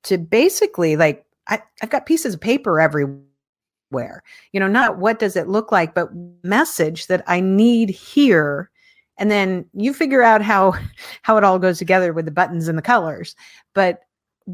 to 0.03 0.17
basically 0.17 0.95
like, 0.95 1.25
I, 1.47 1.61
I've 1.81 1.89
got 1.89 2.05
pieces 2.05 2.35
of 2.35 2.41
paper 2.41 2.79
everywhere, 2.79 4.23
you 4.51 4.59
know, 4.59 4.67
not 4.67 4.97
what 4.97 5.19
does 5.19 5.35
it 5.35 5.47
look 5.47 5.71
like, 5.71 5.93
but 5.93 6.09
message 6.43 7.07
that 7.07 7.23
I 7.27 7.39
need 7.39 7.89
here. 7.89 8.69
And 9.17 9.29
then 9.29 9.65
you 9.73 9.93
figure 9.93 10.21
out 10.21 10.41
how, 10.41 10.75
how 11.23 11.37
it 11.37 11.43
all 11.43 11.59
goes 11.59 11.77
together 11.77 12.13
with 12.13 12.25
the 12.25 12.31
buttons 12.31 12.67
and 12.67 12.77
the 12.77 12.83
colors. 12.83 13.35
But 13.73 14.01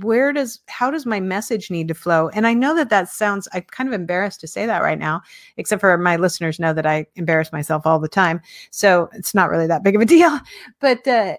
where 0.03 0.33
does 0.33 0.59
how 0.67 0.91
does 0.91 1.05
my 1.05 1.21
message 1.21 1.71
need 1.71 1.87
to 1.87 1.93
flow 1.93 2.27
and 2.29 2.45
i 2.45 2.53
know 2.53 2.75
that 2.75 2.89
that 2.89 3.07
sounds 3.07 3.47
i'm 3.53 3.61
kind 3.71 3.87
of 3.87 3.93
embarrassed 3.93 4.41
to 4.41 4.47
say 4.47 4.65
that 4.65 4.81
right 4.81 4.99
now 4.99 5.21
except 5.55 5.79
for 5.79 5.97
my 5.97 6.17
listeners 6.17 6.59
know 6.59 6.73
that 6.73 6.85
i 6.85 7.05
embarrass 7.15 7.53
myself 7.53 7.85
all 7.85 7.97
the 7.97 8.09
time 8.09 8.41
so 8.71 9.09
it's 9.13 9.33
not 9.33 9.49
really 9.49 9.67
that 9.67 9.83
big 9.83 9.95
of 9.95 10.01
a 10.01 10.05
deal 10.17 10.37
but 10.81 11.07
uh, 11.07 11.35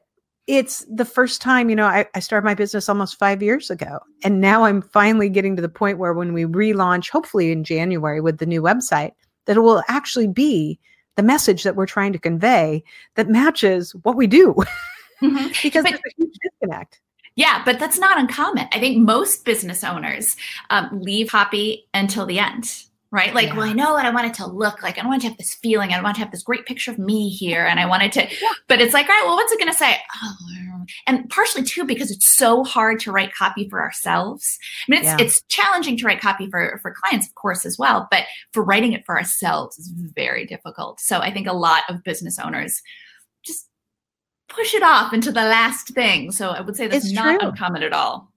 it's 0.46 0.84
the 0.88 1.04
first 1.04 1.40
time, 1.40 1.68
you 1.68 1.76
know, 1.76 1.86
I, 1.86 2.06
I, 2.14 2.20
started 2.20 2.44
my 2.44 2.54
business 2.54 2.88
almost 2.88 3.18
five 3.18 3.42
years 3.42 3.68
ago. 3.68 3.98
And 4.22 4.40
now 4.40 4.64
I'm 4.64 4.80
finally 4.80 5.28
getting 5.28 5.56
to 5.56 5.62
the 5.62 5.68
point 5.68 5.98
where 5.98 6.12
when 6.12 6.32
we 6.32 6.44
relaunch, 6.44 7.10
hopefully 7.10 7.50
in 7.50 7.64
January 7.64 8.20
with 8.20 8.38
the 8.38 8.46
new 8.46 8.62
website, 8.62 9.12
that 9.46 9.56
it 9.56 9.60
will 9.60 9.82
actually 9.88 10.28
be 10.28 10.78
the 11.16 11.22
message 11.22 11.64
that 11.64 11.74
we're 11.74 11.86
trying 11.86 12.12
to 12.12 12.18
convey 12.18 12.84
that 13.16 13.28
matches 13.28 13.92
what 14.02 14.16
we 14.16 14.26
do. 14.26 14.54
Mm-hmm. 15.22 15.48
because 15.62 15.82
but, 15.82 15.92
there's 15.92 16.00
a 16.18 16.22
huge 16.22 16.36
disconnect. 16.42 17.00
Yeah, 17.36 17.62
but 17.64 17.78
that's 17.78 17.98
not 17.98 18.18
uncommon. 18.18 18.68
I 18.72 18.78
think 18.78 18.98
most 18.98 19.46
business 19.46 19.82
owners 19.82 20.36
um, 20.68 21.00
leave 21.00 21.30
copy 21.30 21.88
until 21.94 22.26
the 22.26 22.38
end 22.38 22.70
right? 23.16 23.34
Like, 23.34 23.48
yeah. 23.48 23.56
well, 23.56 23.66
I 23.66 23.72
know 23.72 23.94
what 23.94 24.04
I 24.04 24.10
want 24.10 24.26
it 24.26 24.34
to 24.34 24.46
look 24.46 24.82
like. 24.82 24.98
I 24.98 25.00
don't 25.00 25.08
want 25.08 25.22
to 25.22 25.28
have 25.28 25.38
this 25.38 25.54
feeling. 25.54 25.92
I 25.92 26.02
want 26.02 26.16
to 26.16 26.20
have 26.20 26.30
this 26.30 26.42
great 26.42 26.66
picture 26.66 26.90
of 26.90 26.98
me 26.98 27.30
here. 27.30 27.64
And 27.64 27.80
I 27.80 27.86
wanted 27.86 28.12
to, 28.12 28.28
but 28.68 28.82
it's 28.82 28.92
like, 28.92 29.08
all 29.08 29.14
right, 29.14 29.24
well, 29.24 29.36
what's 29.36 29.50
it 29.50 29.58
going 29.58 29.72
to 29.72 29.78
say? 29.78 29.96
Oh, 30.22 30.36
and 31.06 31.28
partially 31.30 31.64
too, 31.64 31.84
because 31.84 32.10
it's 32.10 32.30
so 32.30 32.62
hard 32.62 33.00
to 33.00 33.12
write 33.12 33.34
copy 33.34 33.68
for 33.70 33.80
ourselves. 33.80 34.58
I 34.86 34.90
mean, 34.90 35.00
it's, 35.00 35.08
yeah. 35.08 35.16
it's 35.18 35.42
challenging 35.48 35.96
to 35.96 36.04
write 36.04 36.20
copy 36.20 36.50
for, 36.50 36.78
for 36.82 36.92
clients, 36.92 37.26
of 37.26 37.34
course, 37.34 37.64
as 37.64 37.78
well, 37.78 38.06
but 38.10 38.24
for 38.52 38.62
writing 38.62 38.92
it 38.92 39.06
for 39.06 39.16
ourselves 39.16 39.78
is 39.78 39.88
very 39.88 40.44
difficult. 40.44 41.00
So 41.00 41.18
I 41.18 41.32
think 41.32 41.46
a 41.46 41.54
lot 41.54 41.84
of 41.88 42.04
business 42.04 42.38
owners 42.38 42.82
just 43.44 43.66
push 44.48 44.74
it 44.74 44.82
off 44.82 45.14
into 45.14 45.32
the 45.32 45.40
last 45.40 45.88
thing. 45.88 46.30
So 46.32 46.50
I 46.50 46.60
would 46.60 46.76
say 46.76 46.86
that's 46.86 47.06
it's 47.06 47.14
not 47.14 47.40
true. 47.40 47.48
uncommon 47.48 47.82
at 47.82 47.94
all. 47.94 48.30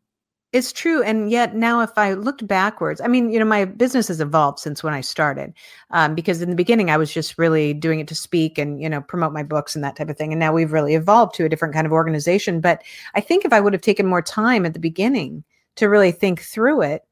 It's 0.51 0.74
true. 0.74 1.03
And 1.03 1.29
yet 1.29 1.53
now, 1.56 1.82
if 1.82 1.96
I 1.96 2.13
looked 2.13 2.48
backwards, 2.48 3.01
I 3.01 3.08
mean, 3.08 3.29
you 3.29 3.38
know, 3.38 3.46
my 3.46 3.65
business 3.65 4.08
has 4.08 4.20
evolved 4.20 4.58
since 4.58 4.84
when 4.84 4.96
I 4.96 5.01
started. 5.01 5.53
Um, 5.91 6.15
because 6.15 6.41
in 6.41 6.50
the 6.50 6.56
beginning, 6.56 6.89
I 6.89 6.98
was 6.98 7.13
just 7.13 7.38
really 7.38 7.72
doing 7.72 8.00
it 8.00 8.08
to 8.08 8.15
speak 8.15 8.58
and, 8.58 8.82
you 8.82 8.89
know, 8.89 9.00
promote 9.00 9.32
my 9.32 9.44
books 9.44 9.75
and 9.75 9.84
that 9.84 9.96
type 9.96 10.10
of 10.10 10.18
thing. 10.18 10.34
And 10.34 10.39
now 10.39 10.51
we've 10.51 10.74
really 10.74 10.96
evolved 10.96 11.36
to 11.36 11.46
a 11.46 11.50
different 11.50 11.75
kind 11.75 11.86
of 11.86 11.94
organization. 11.94 12.62
But 12.62 12.82
I 13.13 13.22
think 13.22 13.46
if 13.46 13.53
I 13.53 13.60
would 13.60 13.74
have 13.74 13.84
taken 13.84 14.08
more 14.08 14.24
time 14.24 14.65
at 14.65 14.74
the 14.74 14.79
beginning 14.79 15.44
to 15.75 15.88
really 15.88 16.12
think 16.12 16.41
through 16.41 16.82
it, 16.82 17.03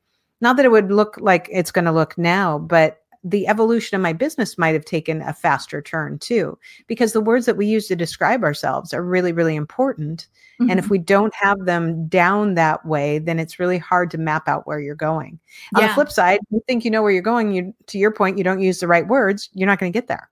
not 0.42 0.56
that 0.58 0.66
it 0.66 0.72
would 0.72 0.92
look 0.92 1.18
like 1.22 1.48
it's 1.52 1.72
going 1.72 1.86
to 1.86 1.92
look 1.92 2.18
now, 2.18 2.58
but 2.58 3.04
the 3.24 3.48
evolution 3.48 3.96
of 3.96 4.02
my 4.02 4.14
business 4.14 4.58
might 4.58 4.74
have 4.74 4.86
taken 4.86 5.22
a 5.22 5.34
faster 5.34 5.82
turn 5.82 6.20
too, 6.20 6.58
because 6.88 7.14
the 7.14 7.22
words 7.22 7.46
that 7.46 7.58
we 7.58 7.66
use 7.66 7.88
to 7.88 7.96
describe 7.96 8.44
ourselves 8.44 8.94
are 8.94 9.04
really, 9.04 9.32
really 9.32 9.56
important. 9.56 10.28
Mm-hmm. 10.60 10.72
And 10.72 10.80
if 10.80 10.86
mm-hmm. 10.86 10.92
we 10.94 11.00
don't 11.00 11.34
have 11.36 11.66
them 11.66 12.08
down 12.08 12.56
that 12.56 12.86
way, 12.86 13.20
then 13.20 13.40
it's 13.40 13.60
really 13.60 13.78
hard 13.78 14.10
to 14.12 14.18
map 14.18 14.48
out 14.48 14.66
where 14.66 14.80
you're 14.80 14.96
going. 14.96 15.40
Yeah. 15.74 15.82
On 15.82 15.88
the 15.88 15.94
flip 15.94 16.12
side, 16.12 16.40
you 16.50 16.62
think 16.68 16.86
you 16.86 16.92
know 16.92 17.02
where 17.02 17.12
you're 17.12 17.22
going, 17.22 17.52
you 17.52 17.74
to 17.88 17.98
your 17.98 18.12
point, 18.12 18.38
you 18.38 18.44
don't 18.44 18.62
use 18.62 18.80
the 18.80 18.88
right 18.88 19.08
words, 19.08 19.50
you're 19.54 19.68
not 19.68 19.80
going 19.80 19.92
to 19.92 19.98
get 19.98 20.08
there. 20.08 20.30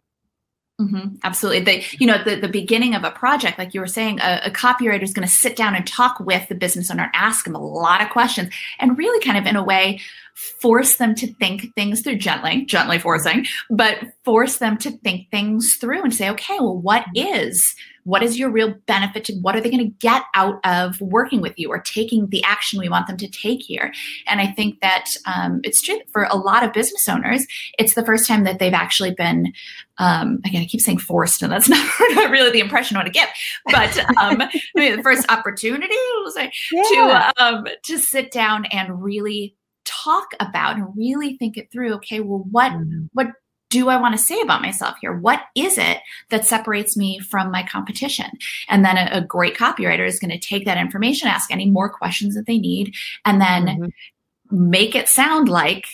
Mm-hmm, 0.79 1.15
absolutely. 1.23 1.63
The, 1.63 1.83
you 1.99 2.05
know, 2.05 2.21
the, 2.21 2.35
the 2.35 2.49
beginning 2.49 2.95
of 2.95 3.05
a 3.05 3.11
project, 3.11 3.57
like 3.57 3.73
you 3.73 3.79
were 3.79 3.87
saying, 3.87 4.19
a, 4.19 4.41
a 4.45 4.51
copywriter 4.51 5.03
is 5.03 5.13
going 5.13 5.25
to 5.25 5.33
sit 5.33 5.55
down 5.55 5.73
and 5.73 5.87
talk 5.87 6.19
with 6.19 6.49
the 6.49 6.55
business 6.55 6.91
owner, 6.91 7.09
ask 7.13 7.45
them 7.45 7.55
a 7.55 7.65
lot 7.65 8.01
of 8.01 8.09
questions, 8.09 8.53
and 8.79 8.97
really 8.97 9.23
kind 9.25 9.37
of 9.37 9.45
in 9.45 9.55
a 9.55 9.63
way 9.63 10.01
force 10.35 10.97
them 10.97 11.15
to 11.15 11.33
think 11.35 11.73
things 11.75 12.01
through 12.01 12.17
gently, 12.17 12.65
gently 12.65 12.99
forcing, 12.99 13.45
but 13.69 13.99
force 14.25 14.57
them 14.57 14.77
to 14.77 14.91
think 14.97 15.31
things 15.31 15.77
through 15.79 16.03
and 16.03 16.13
say, 16.13 16.29
okay, 16.29 16.57
well, 16.59 16.77
what 16.77 17.05
is 17.15 17.73
what 18.05 18.21
is 18.21 18.37
your 18.37 18.51
real 18.51 18.75
benefit 18.85 19.25
to 19.25 19.33
what 19.41 19.55
are 19.55 19.61
they 19.61 19.71
going 19.71 19.83
to 19.83 19.97
get 19.99 20.21
out 20.35 20.59
of 20.63 21.01
working 21.01 21.41
with 21.41 21.53
you 21.57 21.69
or 21.69 21.79
taking 21.79 22.27
the 22.27 22.43
action 22.43 22.79
we 22.79 22.87
want 22.87 23.07
them 23.07 23.17
to 23.17 23.27
take 23.27 23.61
here? 23.61 23.91
And 24.27 24.39
i 24.39 24.51
think 24.51 24.79
that 24.81 25.05
um, 25.25 25.59
it's 25.63 25.81
true 25.81 25.99
for 26.11 26.23
a 26.29 26.37
lot 26.37 26.63
of 26.63 26.71
business 26.71 27.09
owners 27.09 27.45
it's 27.79 27.95
the 27.95 28.05
first 28.05 28.27
time 28.27 28.43
that 28.43 28.59
they've 28.59 28.73
actually 28.73 29.11
been 29.11 29.53
um, 29.97 30.39
again 30.45 30.61
i 30.61 30.65
keep 30.65 30.81
saying 30.81 30.97
forced 30.97 31.41
and 31.41 31.51
that's 31.51 31.69
not, 31.69 31.85
not 32.11 32.31
really 32.31 32.51
the 32.51 32.59
impression 32.59 32.97
i 32.97 32.99
want 33.01 33.13
to 33.13 33.19
give 33.19 33.29
but 33.65 33.97
um, 34.17 34.41
I 34.41 34.61
mean, 34.75 34.97
the 34.97 35.03
first 35.03 35.29
opportunity 35.31 35.95
say, 36.29 36.51
yeah. 36.71 37.31
to 37.35 37.43
um, 37.43 37.67
to 37.83 37.97
sit 37.97 38.31
down 38.31 38.65
and 38.65 39.01
really 39.01 39.55
talk 39.85 40.33
about 40.39 40.77
and 40.77 40.87
really 40.95 41.37
think 41.37 41.57
it 41.57 41.71
through 41.71 41.93
okay 41.93 42.19
well 42.19 42.45
what 42.49 42.71
mm-hmm. 42.71 43.05
what 43.13 43.27
do 43.75 43.89
I 43.89 43.97
want 43.97 44.13
to 44.13 44.23
say 44.23 44.39
about 44.39 44.61
myself 44.61 44.95
here? 45.01 45.13
What 45.13 45.41
is 45.53 45.77
it 45.77 45.97
that 46.29 46.45
separates 46.45 46.95
me 46.95 47.19
from 47.19 47.51
my 47.51 47.63
competition? 47.63 48.27
And 48.69 48.85
then 48.85 48.95
a, 48.95 49.17
a 49.17 49.21
great 49.21 49.57
copywriter 49.57 50.07
is 50.07 50.19
going 50.19 50.31
to 50.31 50.39
take 50.39 50.65
that 50.65 50.77
information, 50.77 51.27
ask 51.27 51.51
any 51.51 51.69
more 51.69 51.89
questions 51.89 52.35
that 52.35 52.45
they 52.45 52.57
need, 52.57 52.93
and 53.25 53.41
then 53.41 53.65
mm-hmm. 53.65 54.69
make 54.69 54.95
it 54.95 55.09
sound 55.09 55.49
like 55.49 55.87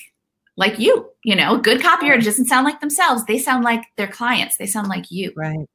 like 0.62 0.80
you. 0.80 1.10
You 1.26 1.36
know, 1.36 1.58
good 1.58 1.82
copywriter 1.82 2.24
doesn't 2.24 2.46
sound 2.46 2.66
like 2.66 2.80
themselves; 2.80 3.26
they 3.26 3.38
sound 3.38 3.66
like 3.66 3.84
their 3.98 4.08
clients. 4.08 4.56
They 4.56 4.68
sound 4.68 4.88
like 4.88 5.12
you. 5.12 5.34
Right. 5.36 5.68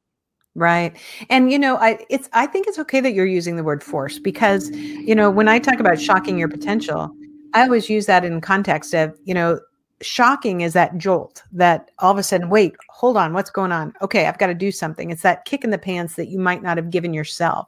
Right. 0.55 0.97
And 1.29 1.51
you 1.51 1.59
know, 1.59 1.77
I 1.77 1.99
it's 2.09 2.27
I 2.33 2.47
think 2.47 2.67
it's 2.67 2.79
okay 2.79 2.99
that 3.01 3.13
you're 3.13 3.27
using 3.27 3.57
the 3.57 3.63
word 3.63 3.83
force 3.83 4.17
because, 4.17 4.71
you 4.71 5.13
know, 5.13 5.29
when 5.29 5.47
I 5.47 5.59
talk 5.59 5.79
about 5.79 6.01
shocking 6.01 6.39
your 6.39 6.47
potential, 6.47 7.15
I 7.53 7.61
always 7.61 7.91
use 7.91 8.07
that 8.07 8.25
in 8.25 8.41
context 8.41 8.95
of, 8.95 9.15
you 9.23 9.35
know, 9.35 9.59
shocking 10.01 10.61
is 10.61 10.73
that 10.73 10.97
jolt 10.97 11.43
that 11.51 11.91
all 11.99 12.11
of 12.11 12.17
a 12.17 12.23
sudden, 12.23 12.49
wait, 12.49 12.75
hold 12.89 13.17
on, 13.17 13.33
what's 13.33 13.49
going 13.49 13.71
on? 13.71 13.93
Okay, 14.01 14.25
I've 14.25 14.37
got 14.37 14.47
to 14.47 14.53
do 14.53 14.71
something. 14.71 15.09
It's 15.09 15.21
that 15.21 15.45
kick 15.45 15.63
in 15.63 15.69
the 15.69 15.77
pants 15.77 16.15
that 16.15 16.27
you 16.27 16.39
might 16.39 16.61
not 16.61 16.77
have 16.77 16.89
given 16.89 17.13
yourself. 17.13 17.67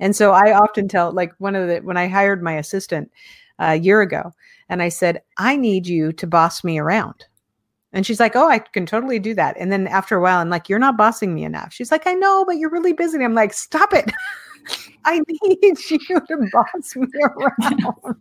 And 0.00 0.14
so 0.14 0.32
I 0.32 0.56
often 0.56 0.88
tell, 0.88 1.12
like, 1.12 1.32
one 1.38 1.56
of 1.56 1.68
the, 1.68 1.80
when 1.80 1.96
I 1.96 2.08
hired 2.08 2.42
my 2.42 2.54
assistant 2.54 3.10
uh, 3.58 3.70
a 3.72 3.76
year 3.76 4.02
ago, 4.02 4.32
and 4.68 4.82
I 4.82 4.88
said, 4.88 5.22
I 5.38 5.56
need 5.56 5.86
you 5.86 6.12
to 6.12 6.26
boss 6.26 6.64
me 6.64 6.78
around. 6.78 7.24
And 7.92 8.04
she's 8.04 8.20
like, 8.20 8.34
Oh, 8.34 8.48
I 8.48 8.58
can 8.58 8.86
totally 8.86 9.18
do 9.18 9.34
that. 9.34 9.56
And 9.58 9.70
then 9.70 9.86
after 9.86 10.16
a 10.16 10.20
while, 10.20 10.40
I'm 10.40 10.50
like, 10.50 10.68
You're 10.68 10.78
not 10.78 10.96
bossing 10.96 11.34
me 11.34 11.44
enough. 11.44 11.72
She's 11.72 11.92
like, 11.92 12.06
I 12.06 12.14
know, 12.14 12.44
but 12.44 12.58
you're 12.58 12.70
really 12.70 12.92
busy. 12.92 13.22
I'm 13.22 13.34
like, 13.34 13.52
Stop 13.52 13.92
it. 13.92 14.10
I 15.04 15.20
need 15.42 15.78
you 15.90 16.20
to 16.20 16.48
boss 16.52 16.96
me 16.96 17.06
around. 17.22 18.16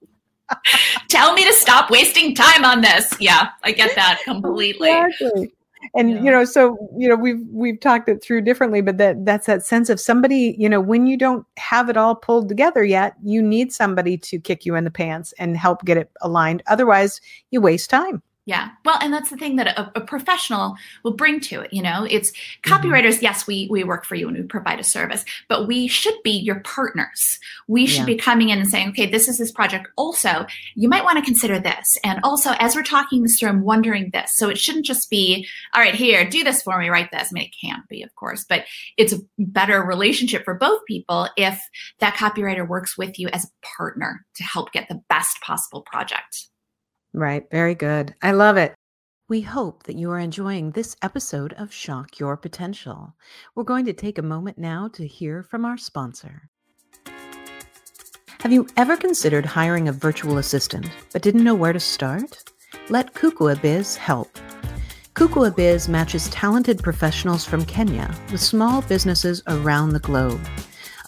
Tell 1.09 1.33
me 1.33 1.45
to 1.45 1.53
stop 1.53 1.89
wasting 1.89 2.35
time 2.35 2.65
on 2.65 2.81
this. 2.81 3.13
Yeah, 3.19 3.49
I 3.63 3.71
get 3.71 3.95
that 3.95 4.21
completely. 4.23 4.91
Exactly. 4.91 5.53
And 5.95 6.11
yeah. 6.11 6.21
you 6.21 6.31
know, 6.31 6.45
so 6.45 6.77
you 6.97 7.07
know, 7.07 7.15
we've 7.15 7.41
we've 7.51 7.79
talked 7.79 8.09
it 8.09 8.23
through 8.23 8.41
differently, 8.41 8.81
but 8.81 8.97
that 8.97 9.25
that's 9.25 9.47
that 9.47 9.65
sense 9.65 9.89
of 9.89 9.99
somebody, 9.99 10.55
you 10.57 10.69
know, 10.69 10.81
when 10.81 11.07
you 11.07 11.17
don't 11.17 11.45
have 11.57 11.89
it 11.89 11.97
all 11.97 12.15
pulled 12.15 12.49
together 12.49 12.83
yet, 12.83 13.13
you 13.23 13.41
need 13.41 13.73
somebody 13.73 14.17
to 14.17 14.39
kick 14.39 14.65
you 14.65 14.75
in 14.75 14.83
the 14.83 14.91
pants 14.91 15.33
and 15.39 15.57
help 15.57 15.83
get 15.85 15.97
it 15.97 16.09
aligned. 16.21 16.63
Otherwise, 16.67 17.21
you 17.51 17.61
waste 17.61 17.89
time. 17.89 18.21
Yeah. 18.45 18.71
Well, 18.83 18.97
and 19.01 19.13
that's 19.13 19.29
the 19.29 19.37
thing 19.37 19.55
that 19.55 19.67
a, 19.67 19.91
a, 19.95 20.01
professional 20.01 20.75
will 21.03 21.13
bring 21.13 21.39
to 21.41 21.61
it. 21.61 21.71
You 21.71 21.81
know, 21.81 22.05
it's 22.09 22.33
copywriters. 22.63 23.15
Mm-hmm. 23.15 23.23
Yes, 23.23 23.47
we 23.47 23.69
we 23.71 23.85
work 23.85 24.03
for 24.03 24.15
you 24.15 24.27
and 24.27 24.35
we 24.35 24.43
provide 24.43 24.81
a 24.81 24.83
service, 24.83 25.23
but 25.47 25.65
we 25.65 25.87
should 25.87 26.15
be 26.25 26.31
your 26.31 26.59
partners. 26.59 27.39
We 27.69 27.85
should 27.85 27.99
yeah. 27.99 28.05
be 28.05 28.17
coming 28.17 28.49
in 28.49 28.59
and 28.59 28.67
saying, 28.67 28.89
okay, 28.89 29.05
this 29.05 29.29
is 29.29 29.37
this 29.37 29.51
project. 29.51 29.87
Also, 29.95 30.45
you 30.75 30.89
might 30.89 31.05
want 31.05 31.19
to 31.19 31.23
consider 31.23 31.57
this. 31.57 31.97
And 32.03 32.19
also, 32.23 32.51
as 32.59 32.75
we're 32.75 32.83
talking 32.83 33.23
this 33.23 33.39
through, 33.39 33.47
I'm 33.47 33.63
wondering 33.63 34.09
this. 34.11 34.35
So 34.35 34.49
it 34.49 34.57
shouldn't 34.57 34.85
just 34.85 35.09
be, 35.09 35.47
all 35.73 35.81
right, 35.81 35.95
here, 35.95 36.29
do 36.29 36.43
this 36.43 36.61
for 36.61 36.77
me, 36.77 36.89
write 36.89 37.11
this. 37.11 37.29
I 37.31 37.33
mean, 37.33 37.45
it 37.45 37.55
can't 37.65 37.87
be, 37.87 38.03
of 38.03 38.13
course, 38.15 38.43
but 38.43 38.65
it's 38.97 39.13
a 39.13 39.19
better 39.37 39.81
relationship 39.81 40.43
for 40.43 40.55
both 40.55 40.81
people 40.85 41.29
if 41.37 41.61
that 41.99 42.15
copywriter 42.15 42.67
works 42.67 42.97
with 42.97 43.17
you 43.17 43.29
as 43.29 43.45
a 43.45 43.67
partner 43.77 44.25
to 44.35 44.43
help 44.43 44.73
get 44.73 44.89
the 44.89 45.01
best 45.07 45.39
possible 45.41 45.81
project. 45.81 46.49
Right. 47.13 47.49
Very 47.51 47.75
good. 47.75 48.15
I 48.21 48.31
love 48.31 48.57
it. 48.57 48.73
We 49.29 49.41
hope 49.41 49.83
that 49.83 49.95
you 49.95 50.11
are 50.11 50.19
enjoying 50.19 50.71
this 50.71 50.95
episode 51.01 51.53
of 51.53 51.71
Shock 51.71 52.19
Your 52.19 52.35
Potential. 52.35 53.15
We're 53.55 53.63
going 53.63 53.85
to 53.85 53.93
take 53.93 54.17
a 54.17 54.23
moment 54.23 54.57
now 54.57 54.89
to 54.89 55.07
hear 55.07 55.43
from 55.43 55.63
our 55.63 55.77
sponsor. 55.77 56.49
Have 58.41 58.51
you 58.51 58.67
ever 58.75 58.97
considered 58.97 59.45
hiring 59.45 59.87
a 59.87 59.93
virtual 59.93 60.39
assistant 60.39 60.89
but 61.13 61.21
didn't 61.21 61.43
know 61.43 61.55
where 61.55 61.71
to 61.71 61.79
start? 61.79 62.43
Let 62.89 63.13
Kukua 63.13 63.61
Biz 63.61 63.95
help. 63.95 64.37
Kukua 65.13 65.55
Biz 65.55 65.87
matches 65.87 66.27
talented 66.29 66.83
professionals 66.83 67.45
from 67.45 67.63
Kenya 67.63 68.13
with 68.31 68.41
small 68.41 68.81
businesses 68.81 69.41
around 69.47 69.91
the 69.91 69.99
globe. 69.99 70.41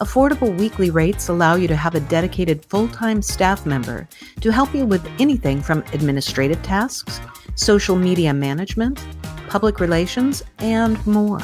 Affordable 0.00 0.56
weekly 0.58 0.90
rates 0.90 1.28
allow 1.28 1.54
you 1.54 1.66
to 1.68 1.76
have 1.76 1.94
a 1.94 2.00
dedicated 2.00 2.64
full 2.66 2.88
time 2.88 3.22
staff 3.22 3.64
member 3.64 4.06
to 4.40 4.52
help 4.52 4.74
you 4.74 4.84
with 4.84 5.06
anything 5.18 5.62
from 5.62 5.84
administrative 5.92 6.62
tasks, 6.62 7.20
social 7.54 7.96
media 7.96 8.34
management, 8.34 9.02
public 9.48 9.80
relations, 9.80 10.42
and 10.58 11.04
more. 11.06 11.40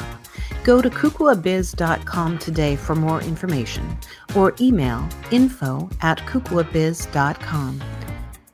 Go 0.63 0.81
to 0.81 0.89
kukuabiz.com 0.89 2.37
today 2.37 2.75
for 2.75 2.95
more 2.95 3.21
information 3.21 3.97
or 4.35 4.53
email 4.61 5.07
info 5.31 5.89
at 6.01 6.19
kukuabiz.com. 6.19 7.81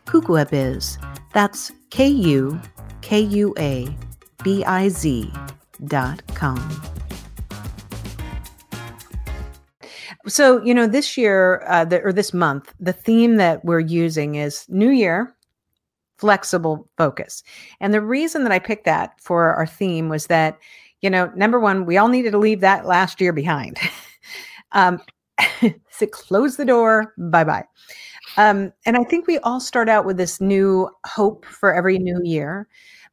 Kukua 0.06 0.98
that's 1.34 1.72
K 1.92 2.08
U 2.08 2.60
K 3.02 3.20
U 3.20 3.54
A 3.60 3.96
B 4.44 4.64
I 4.64 4.90
Z 4.90 5.32
dot 5.86 6.26
com. 6.34 6.99
So, 10.30 10.64
you 10.64 10.74
know, 10.74 10.88
this 10.88 11.18
year 11.18 11.64
uh, 11.68 11.86
the, 11.86 12.02
or 12.02 12.14
this 12.14 12.34
month, 12.34 12.74
the 12.80 12.94
theme 12.94 13.36
that 13.38 13.66
we're 13.66 13.80
using 13.80 14.36
is 14.36 14.66
New 14.70 14.90
Year, 14.90 15.36
flexible 16.18 16.88
focus. 16.98 17.44
And 17.80 17.94
the 17.94 18.02
reason 18.02 18.44
that 18.44 18.52
I 18.52 18.60
picked 18.60 18.86
that 18.86 19.20
for 19.20 19.54
our 19.56 19.68
theme 19.68 20.08
was 20.08 20.28
that 20.28 20.58
you 21.02 21.10
know, 21.10 21.32
number 21.36 21.60
one, 21.60 21.86
we 21.86 21.98
all 21.98 22.08
needed 22.08 22.32
to 22.32 22.38
leave 22.38 22.62
that 22.62 22.86
last 22.86 23.22
year 23.22 23.34
behind. 23.34 23.78
um, 24.74 25.02
so 25.90 26.06
close 26.08 26.58
the 26.58 26.66
door, 26.66 27.14
bye 27.18 27.44
bye. 27.44 27.66
Um, 28.38 28.72
and 28.86 28.98
I 28.98 29.04
think 29.04 29.28
we 29.28 29.40
all 29.40 29.60
start 29.60 29.90
out 29.90 30.06
with 30.06 30.18
this 30.18 30.40
new 30.40 30.90
hope 31.06 31.46
for 31.46 31.74
every 31.74 31.98
new 31.98 32.22
year, 32.24 32.68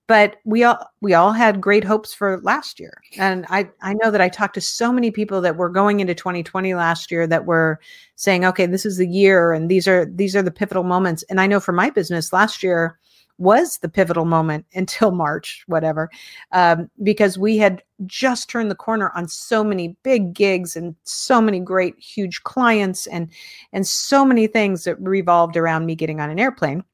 but 0.07 0.37
we 0.45 0.62
all 0.62 0.79
we 1.01 1.14
all 1.14 1.33
had 1.33 1.61
great 1.61 1.85
hopes 1.85 2.14
for 2.14 2.40
last 2.42 2.79
year. 2.79 3.03
And 3.19 3.45
I 3.49 3.69
I 3.83 3.95
know 3.95 4.11
that 4.11 4.21
I 4.21 4.29
talked 4.29 4.55
to 4.55 4.61
so 4.61 4.92
many 4.92 5.11
people 5.11 5.40
that 5.40 5.57
were 5.57 5.69
going 5.69 6.01
into 6.01 6.14
2020 6.14 6.75
last 6.75 7.11
year 7.11 7.27
that 7.27 7.47
were 7.47 7.81
saying, 8.14 8.45
okay, 8.45 8.66
this 8.66 8.87
is 8.87 8.99
the 8.99 9.09
year, 9.09 9.53
and 9.53 9.71
these 9.71 9.88
are 9.88 10.07
these 10.07 10.37
are 10.37 10.42
the 10.42 10.51
pivotal 10.51 10.85
moments. 10.85 11.25
And 11.25 11.40
I 11.40 11.47
know 11.47 11.61
for 11.61 11.73
my 11.73 11.90
business 11.90 12.33
last 12.33 12.62
year, 12.62 12.99
was 13.38 13.79
the 13.79 13.88
pivotal 13.88 14.25
moment 14.25 14.64
until 14.75 15.11
March, 15.11 15.64
whatever, 15.66 16.11
um, 16.53 16.90
because 17.03 17.37
we 17.37 17.59
had 17.59 17.83
just 18.05 18.49
turned 18.49 18.71
the 18.71 18.77
corner 18.77 19.11
on 19.14 19.29
so 19.29 19.64
many 19.64 19.97
big 20.03 20.35
gigs 20.35 20.77
and 20.77 20.95
so 21.05 21.40
many 21.40 21.61
great, 21.61 21.99
huge 21.99 22.42
clients 22.45 23.07
and 23.09 23.29
and 23.73 23.87
so 23.87 24.25
many 24.25 24.47
things 24.47 24.85
that 24.85 25.01
revolved 25.01 25.57
around 25.57 25.87
me 25.87 25.95
getting 25.95 26.21
on 26.21 26.31
an 26.31 26.38
airplane 26.38 26.85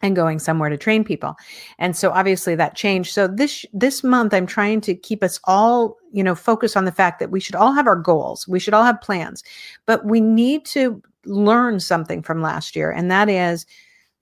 and 0.00 0.14
going 0.14 0.38
somewhere 0.38 0.68
to 0.68 0.76
train 0.76 1.04
people 1.04 1.34
and 1.78 1.96
so 1.96 2.10
obviously 2.10 2.54
that 2.54 2.74
changed 2.74 3.12
so 3.12 3.26
this 3.26 3.64
this 3.72 4.04
month 4.04 4.32
i'm 4.32 4.46
trying 4.46 4.80
to 4.80 4.94
keep 4.94 5.22
us 5.22 5.40
all 5.44 5.96
you 6.12 6.22
know 6.22 6.34
focus 6.34 6.76
on 6.76 6.84
the 6.84 6.92
fact 6.92 7.18
that 7.18 7.30
we 7.30 7.40
should 7.40 7.54
all 7.54 7.72
have 7.72 7.86
our 7.86 7.96
goals 7.96 8.46
we 8.46 8.60
should 8.60 8.74
all 8.74 8.84
have 8.84 9.00
plans 9.00 9.42
but 9.86 10.04
we 10.04 10.20
need 10.20 10.64
to 10.64 11.02
learn 11.24 11.80
something 11.80 12.22
from 12.22 12.40
last 12.40 12.76
year 12.76 12.90
and 12.90 13.10
that 13.10 13.28
is 13.28 13.66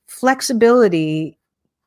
flexibility 0.07 1.39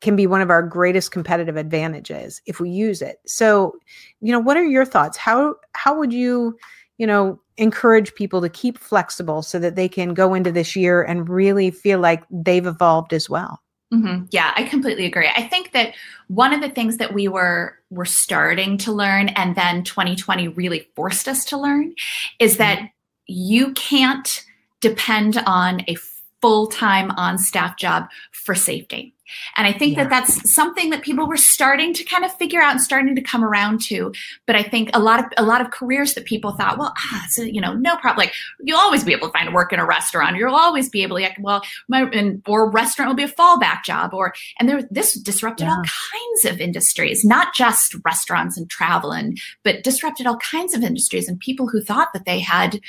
can 0.01 0.15
be 0.15 0.27
one 0.27 0.41
of 0.41 0.49
our 0.49 0.63
greatest 0.63 1.11
competitive 1.11 1.57
advantages 1.57 2.41
if 2.45 2.59
we 2.59 2.69
use 2.69 3.01
it. 3.01 3.19
So, 3.25 3.75
you 4.21 4.31
know, 4.31 4.39
what 4.39 4.57
are 4.57 4.63
your 4.63 4.85
thoughts? 4.85 5.17
How 5.17 5.55
how 5.73 5.97
would 5.97 6.13
you, 6.13 6.57
you 6.97 7.07
know, 7.07 7.39
encourage 7.57 8.15
people 8.15 8.41
to 8.41 8.49
keep 8.49 8.77
flexible 8.77 9.41
so 9.41 9.59
that 9.59 9.75
they 9.75 9.89
can 9.89 10.13
go 10.13 10.33
into 10.33 10.51
this 10.51 10.75
year 10.75 11.03
and 11.03 11.29
really 11.29 11.71
feel 11.71 11.99
like 11.99 12.23
they've 12.29 12.65
evolved 12.65 13.13
as 13.13 13.29
well? 13.29 13.61
Mm-hmm. 13.93 14.25
Yeah, 14.29 14.53
I 14.55 14.63
completely 14.63 15.05
agree. 15.05 15.29
I 15.35 15.43
think 15.43 15.71
that 15.71 15.95
one 16.27 16.53
of 16.53 16.61
the 16.61 16.69
things 16.69 16.97
that 16.97 17.13
we 17.13 17.27
were 17.27 17.79
were 17.89 18.05
starting 18.05 18.77
to 18.79 18.91
learn, 18.91 19.29
and 19.29 19.55
then 19.55 19.83
2020 19.83 20.47
really 20.49 20.87
forced 20.95 21.27
us 21.27 21.43
to 21.45 21.57
learn, 21.57 21.95
is 22.37 22.57
that 22.57 22.77
mm-hmm. 22.77 22.87
you 23.25 23.73
can't 23.73 24.45
depend 24.79 25.41
on 25.45 25.81
a 25.87 25.95
full 26.41 26.67
time 26.67 27.11
on 27.11 27.37
staff 27.37 27.77
job 27.77 28.07
for 28.31 28.55
safety. 28.55 29.15
And 29.55 29.67
I 29.67 29.73
think 29.73 29.95
yeah. 29.95 30.03
that 30.03 30.09
that's 30.09 30.51
something 30.51 30.89
that 30.89 31.01
people 31.01 31.27
were 31.27 31.37
starting 31.37 31.93
to 31.93 32.03
kind 32.03 32.25
of 32.25 32.35
figure 32.37 32.61
out 32.61 32.71
and 32.71 32.81
starting 32.81 33.15
to 33.15 33.21
come 33.21 33.43
around 33.43 33.81
to. 33.83 34.13
But 34.45 34.55
I 34.55 34.63
think 34.63 34.89
a 34.93 34.99
lot 34.99 35.19
of 35.19 35.25
a 35.37 35.43
lot 35.43 35.61
of 35.61 35.71
careers 35.71 36.13
that 36.13 36.25
people 36.25 36.51
thought, 36.51 36.77
well, 36.77 36.93
ah, 36.97 37.25
so 37.29 37.43
you 37.43 37.61
know, 37.61 37.73
no 37.73 37.95
problem. 37.97 38.25
Like 38.25 38.33
you'll 38.59 38.79
always 38.79 39.03
be 39.03 39.13
able 39.13 39.27
to 39.27 39.33
find 39.33 39.53
work 39.53 39.73
in 39.73 39.79
a 39.79 39.85
restaurant. 39.85 40.37
You'll 40.37 40.55
always 40.55 40.89
be 40.89 41.03
able 41.03 41.17
to, 41.17 41.23
like, 41.23 41.37
well, 41.39 41.63
my 41.87 42.03
and, 42.03 42.41
or 42.47 42.69
restaurant 42.69 43.09
will 43.09 43.15
be 43.15 43.23
a 43.23 43.27
fallback 43.27 43.83
job. 43.83 44.13
Or 44.13 44.33
and 44.59 44.67
there 44.67 44.81
this 44.91 45.13
disrupted 45.13 45.67
yeah. 45.67 45.75
all 45.75 45.83
kinds 45.83 46.45
of 46.45 46.61
industries, 46.61 47.23
not 47.23 47.53
just 47.53 47.95
restaurants 48.05 48.57
and 48.57 48.69
travel, 48.69 49.11
and 49.11 49.39
but 49.63 49.83
disrupted 49.83 50.27
all 50.27 50.37
kinds 50.37 50.73
of 50.73 50.83
industries 50.83 51.27
and 51.27 51.39
people 51.39 51.67
who 51.67 51.81
thought 51.81 52.13
that 52.13 52.25
they 52.25 52.39
had 52.39 52.79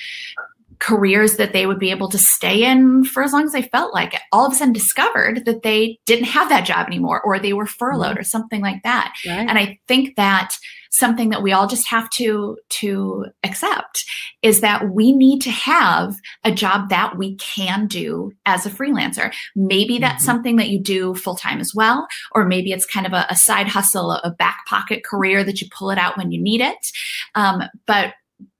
careers 0.80 1.36
that 1.36 1.52
they 1.52 1.66
would 1.66 1.78
be 1.78 1.90
able 1.90 2.08
to 2.08 2.18
stay 2.18 2.64
in 2.64 3.04
for 3.04 3.22
as 3.22 3.32
long 3.32 3.44
as 3.44 3.52
they 3.52 3.62
felt 3.62 3.94
like 3.94 4.14
it, 4.14 4.22
all 4.32 4.46
of 4.46 4.52
a 4.52 4.56
sudden 4.56 4.72
discovered 4.72 5.44
that 5.44 5.62
they 5.62 5.98
didn't 6.06 6.24
have 6.24 6.48
that 6.48 6.66
job 6.66 6.86
anymore 6.86 7.20
or 7.22 7.38
they 7.38 7.52
were 7.52 7.66
furloughed 7.66 8.12
mm-hmm. 8.12 8.20
or 8.20 8.24
something 8.24 8.60
like 8.60 8.82
that. 8.82 9.14
Right. 9.26 9.46
And 9.48 9.58
I 9.58 9.78
think 9.86 10.16
that 10.16 10.56
something 10.90 11.30
that 11.30 11.42
we 11.42 11.52
all 11.52 11.68
just 11.68 11.88
have 11.88 12.10
to 12.10 12.58
to 12.68 13.26
accept 13.44 14.04
is 14.42 14.60
that 14.60 14.90
we 14.90 15.12
need 15.12 15.40
to 15.40 15.50
have 15.50 16.16
a 16.44 16.52
job 16.52 16.88
that 16.88 17.16
we 17.16 17.36
can 17.36 17.86
do 17.86 18.32
as 18.44 18.66
a 18.66 18.70
freelancer 18.70 19.32
maybe 19.54 19.98
that's 19.98 20.16
mm-hmm. 20.16 20.24
something 20.24 20.56
that 20.56 20.68
you 20.68 20.80
do 20.80 21.14
full 21.14 21.36
time 21.36 21.60
as 21.60 21.72
well 21.74 22.08
or 22.32 22.44
maybe 22.44 22.72
it's 22.72 22.84
kind 22.84 23.06
of 23.06 23.12
a, 23.12 23.24
a, 23.30 23.36
side 23.36 23.68
hustle 23.68 24.10
a 24.10 24.30
back 24.32 24.66
pocket 24.66 25.04
career 25.04 25.44
that 25.44 25.60
you 25.60 25.68
pull 25.70 25.90
it 25.90 25.98
out 25.98 26.18
when 26.18 26.32
you 26.32 26.42
need 26.42 26.60
it 26.60 26.90
um, 27.36 27.62
but 27.86 28.14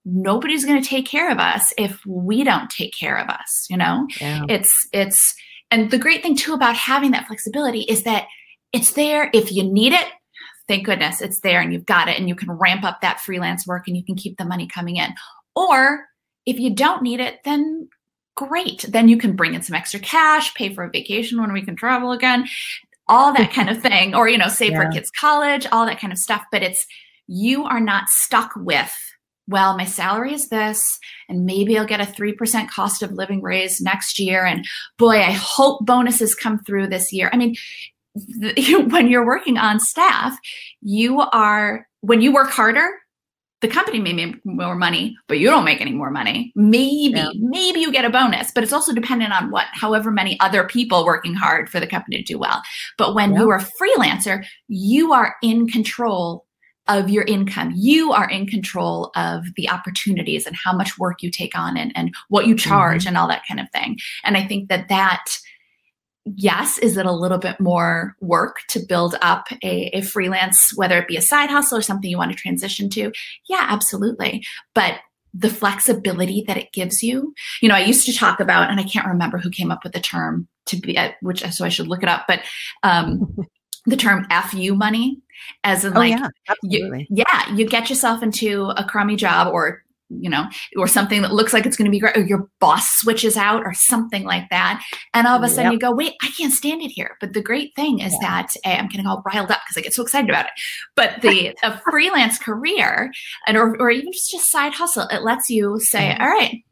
nobody's 0.05 0.65
going 0.65 0.83
to 0.83 0.89
take 0.89 1.07
care 1.07 1.31
of 1.31 1.39
us 1.39 1.73
if 1.77 2.01
we 2.07 2.43
don't 2.43 2.71
take 2.71 2.93
care 2.99 3.19
of 3.19 3.29
us 3.29 3.67
you 3.69 3.77
know? 3.77 4.07
Yeah. 4.21 4.45
it's 4.49 4.75
it's 4.93 5.35
and 5.71 5.91
the 5.91 5.99
great 5.99 6.23
thing 6.23 6.37
too 6.37 6.53
about 6.53 6.75
having 6.75 7.13
that 7.13 7.27
flexibility 7.27 7.83
is 7.83 8.03
that 8.03 8.27
it's 8.73 8.93
there 8.93 9.31
if 9.33 9.53
you 9.53 9.63
need 9.63 9.93
it. 9.93 10.07
Thank 10.69 10.87
goodness 10.87 11.21
it's 11.21 11.41
there 11.41 11.61
and 11.61 11.73
you've 11.73 11.87
got 11.87 12.09
it 12.09 12.19
and 12.19 12.29
you 12.29 12.35
can 12.35 12.51
ramp 12.51 12.85
up 12.85 13.01
that 13.01 13.21
freelance 13.21 13.67
work 13.67 13.87
and 13.87 13.97
you 13.97 14.05
can 14.05 14.17
keep 14.17 14.37
the 14.37 14.45
money 14.45 14.67
coming 14.67 14.97
in. 14.97 15.15
Or 15.55 16.07
if 16.47 16.59
you 16.59 16.75
don't 16.75 17.03
need 17.03 17.21
it 17.21 17.41
then 17.45 17.89
great. 18.37 18.85
Then 18.89 19.09
you 19.09 19.19
can 19.19 19.37
bring 19.37 19.55
in 19.55 19.63
some 19.63 19.77
extra 19.77 20.01
cash 20.01 20.55
pay 20.55 20.73
for 20.75 20.85
a 20.85 20.91
vacation 20.91 21.41
when 21.41 21.53
we 21.53 21.63
can 21.63 21.77
travel 21.77 22.13
again 22.13 22.49
all 23.07 23.33
that 23.35 23.53
kind 23.53 23.69
of 23.69 23.83
thing. 23.83 24.15
Or 24.15 24.29
you 24.29 24.39
know 24.39 24.49
save 24.49 24.73
yeah. 24.73 24.85
for 24.85 24.91
kids 24.91 25.11
college 25.11 25.67
all 25.71 25.87
that 25.87 26.01
kind 26.01 26.13
of 26.13 26.19
stuff. 26.19 26.45
But 26.51 26.63
it's 26.63 26.85
you 27.27 27.65
are 27.65 27.81
not 27.81 28.09
stuck 28.09 28.53
with 28.57 28.93
well, 29.51 29.77
my 29.77 29.85
salary 29.85 30.33
is 30.33 30.49
this, 30.49 30.99
and 31.29 31.45
maybe 31.45 31.77
I'll 31.77 31.87
get 31.87 32.01
a 32.01 32.05
3% 32.05 32.69
cost 32.71 33.03
of 33.03 33.11
living 33.13 33.43
raise 33.43 33.81
next 33.81 34.19
year. 34.21 34.45
And 34.45 34.65
boy, 34.97 35.19
I 35.19 35.33
hope 35.33 35.85
bonuses 35.85 36.37
come 36.37 36.61
through 36.61 36.87
this 36.87 37.13
year. 37.13 37.31
I 37.33 37.37
mean, 37.37 37.57
when 38.91 39.09
you're 39.09 39.27
working 39.27 39.59
on 39.59 39.81
staff, 39.81 40.39
you 40.81 41.21
are, 41.21 41.87
when 42.01 42.21
you 42.21 42.33
work 42.33 42.51
harder, 42.51 42.89
the 43.61 43.69
company 43.69 43.99
may 43.99 44.13
make 44.13 44.37
more 44.47 44.77
money, 44.77 45.17
but 45.27 45.39
you 45.39 45.51
don't 45.51 45.65
make 45.65 45.81
any 45.81 45.93
more 45.93 46.11
money. 46.11 46.53
Maybe, 46.55 47.13
yeah. 47.17 47.31
maybe 47.35 47.81
you 47.81 47.93
get 47.93 48.07
a 48.07 48.11
bonus, 48.11 48.53
but 48.55 48.63
it's 48.63 48.73
also 48.73 48.95
dependent 48.95 49.33
on 49.33 49.51
what, 49.51 49.67
however 49.73 50.11
many 50.11 50.39
other 50.41 50.65
people 50.65 51.05
working 51.05 51.35
hard 51.35 51.69
for 51.69 51.81
the 51.81 51.87
company 51.87 52.17
to 52.19 52.23
do 52.23 52.39
well. 52.39 52.63
But 52.97 53.15
when 53.15 53.33
yeah. 53.33 53.41
you're 53.41 53.57
a 53.57 53.67
freelancer, 53.81 54.45
you 54.69 55.13
are 55.13 55.35
in 55.43 55.67
control 55.69 56.47
of 56.89 57.09
your 57.09 57.25
income. 57.25 57.73
You 57.77 58.13
are 58.13 58.29
in 58.29 58.47
control 58.47 59.11
of 59.15 59.45
the 59.57 59.71
opportunities 59.71 60.47
and 60.47 60.57
how 60.57 60.73
much 60.73 60.99
work 60.99 61.23
you 61.23 61.31
take 61.31 61.57
on 61.57 61.77
and, 61.77 61.93
and 61.95 62.15
what 62.29 62.47
you 62.47 62.57
charge 62.57 63.03
mm-hmm. 63.03 63.09
and 63.09 63.17
all 63.17 63.29
that 63.29 63.47
kind 63.47 63.61
of 63.61 63.71
thing. 63.71 63.99
And 64.25 64.37
I 64.37 64.47
think 64.47 64.69
that 64.69 64.89
that, 64.89 65.25
yes, 66.25 66.79
is 66.79 66.97
it 66.97 67.07
a 67.07 67.13
little 67.13 67.39
bit 67.39 67.61
more 67.61 68.17
work 68.21 68.61
to 68.71 68.81
build 68.81 69.17
up 69.23 69.49
a, 69.63 69.97
a 69.97 70.03
freelance, 70.03 70.77
whether 70.77 70.99
it 70.99 71.09
be 71.09 71.17
a 71.17 71.23
side 71.23 71.51
hustle 71.51 71.79
or 71.79 71.83
something 71.83 72.11
you 72.11 72.19
want 72.19 72.33
to 72.33 72.37
transition 72.37 72.91
to? 72.91 73.13
Yeah, 73.49 73.67
absolutely. 73.69 74.45
But 74.75 75.01
the 75.33 75.51
flexibility 75.51 76.45
that 76.47 76.57
it 76.57 76.73
gives 76.73 77.03
you. 77.03 77.35
You 77.61 77.69
know, 77.69 77.77
I 77.77 77.85
used 77.85 78.07
to 78.07 78.13
talk 78.13 78.41
about, 78.41 78.71
and 78.71 78.81
I 78.81 78.83
can't 78.83 79.07
remember 79.07 79.39
who 79.39 79.51
came 79.51 79.71
up 79.71 79.85
with 79.85 79.93
the 79.93 80.01
term 80.01 80.49
to 80.67 80.77
be, 80.77 80.97
uh, 80.97 81.13
which 81.23 81.43
so 81.53 81.65
I 81.65 81.69
should 81.69 81.87
look 81.87 82.03
it 82.03 82.09
up, 82.09 82.25
but 82.27 82.41
um, 82.83 83.37
the 83.91 83.97
term 83.97 84.27
"fu 84.49 84.75
money," 84.75 85.21
as 85.65 85.85
in 85.85 85.97
oh, 85.97 86.01
like, 86.01 86.19
yeah, 86.19 86.55
you, 86.63 87.07
yeah, 87.11 87.55
you 87.55 87.67
get 87.67 87.91
yourself 87.91 88.23
into 88.23 88.73
a 88.77 88.85
crummy 88.85 89.17
job 89.17 89.49
or 89.53 89.83
you 90.13 90.29
know, 90.29 90.45
or 90.77 90.89
something 90.89 91.23
that 91.23 91.33
looks 91.33 91.53
like 91.53 91.65
it's 91.65 91.77
going 91.77 91.85
to 91.85 91.91
be 91.91 92.01
great, 92.01 92.17
or 92.17 92.23
your 92.23 92.49
boss 92.59 92.91
switches 92.99 93.37
out, 93.37 93.63
or 93.65 93.73
something 93.73 94.25
like 94.25 94.49
that, 94.51 94.83
and 95.15 95.27
all 95.27 95.37
of 95.37 95.43
a 95.43 95.49
sudden 95.49 95.67
yep. 95.67 95.73
you 95.75 95.79
go, 95.79 95.93
"Wait, 95.95 96.15
I 96.23 96.31
can't 96.37 96.53
stand 96.53 96.83
it 96.83 96.91
here." 96.91 97.17
But 97.21 97.33
the 97.33 97.43
great 97.43 97.75
thing 97.77 98.01
is 98.01 98.13
yeah. 98.21 98.43
that 98.43 98.55
eh, 98.65 98.77
I'm 98.77 98.89
getting 98.89 99.07
all 99.07 99.23
riled 99.33 99.51
up 99.51 99.61
because 99.65 99.77
I 99.77 99.83
get 99.83 99.95
so 99.95 100.03
excited 100.03 100.29
about 100.29 100.47
it. 100.47 100.53
But 100.97 101.21
the 101.23 101.55
a 101.63 101.81
freelance 101.91 102.39
career, 102.39 103.13
and 103.47 103.57
or, 103.57 103.81
or 103.81 103.91
even 103.91 104.13
just 104.13 104.31
just 104.31 104.51
side 104.51 104.73
hustle, 104.73 105.07
it 105.11 105.23
lets 105.23 105.49
you 105.49 105.79
say, 105.79 106.17
"All 106.19 106.29
right, 106.29 106.63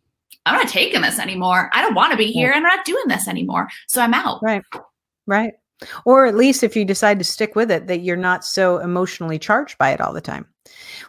I'm 0.49 0.57
not 0.57 0.69
taking 0.69 1.03
this 1.03 1.19
anymore. 1.19 1.71
I 1.73 1.83
don't 1.83 1.95
want 1.95 2.13
to 2.13 2.19
be 2.19 2.33
here. 2.33 2.53
I'm 2.53 2.63
not 2.63 2.85
doing 2.85 3.05
this 3.07 3.29
anymore. 3.29 3.69
So 3.87 4.01
I'm 4.01 4.15
out. 4.15 4.43
Right. 4.43 4.63
Right. 5.27 5.53
Or 6.05 6.27
at 6.27 6.35
least 6.35 6.63
if 6.63 6.75
you 6.77 6.85
decide 6.85 7.19
to 7.19 7.25
stick 7.25 7.55
with 7.55 7.71
it, 7.71 7.87
that 7.87 8.01
you're 8.01 8.17
not 8.17 8.45
so 8.45 8.79
emotionally 8.79 9.39
charged 9.39 9.79
by 9.79 9.91
it 9.91 10.01
all 10.01 10.13
the 10.13 10.21
time. 10.21 10.47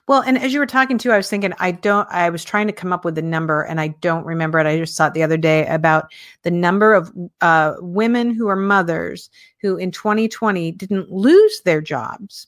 Well, 0.08 0.22
and 0.22 0.38
as 0.38 0.54
you 0.54 0.60
were 0.60 0.66
talking 0.66 0.98
to, 1.00 1.12
I 1.12 1.18
was 1.18 1.30
thinking, 1.30 1.54
I 1.60 1.72
don't, 1.72 2.08
I 2.10 2.30
was 2.30 2.44
trying 2.44 2.68
to 2.68 2.74
come 2.74 2.94
up 2.94 3.06
with 3.06 3.18
a 3.18 3.22
number 3.22 3.62
and 3.62 3.80
I 3.82 3.90
don't 3.90 4.26
remember 4.26 4.60
it. 4.60 4.68
I 4.68 4.78
just 4.78 4.96
saw 4.96 5.08
it 5.08 5.14
the 5.14 5.24
other 5.24 5.38
day 5.38 5.66
about 5.68 6.12
the 6.44 6.52
number 6.52 6.94
of 6.94 7.12
uh, 7.42 7.76
women 7.80 8.32
who 8.32 8.48
are 8.48 8.56
mothers 8.56 9.30
who 9.62 9.78
in 9.78 9.92
2020 9.92 10.72
didn't 10.72 11.12
lose 11.12 11.62
their 11.66 11.82
jobs, 11.82 12.48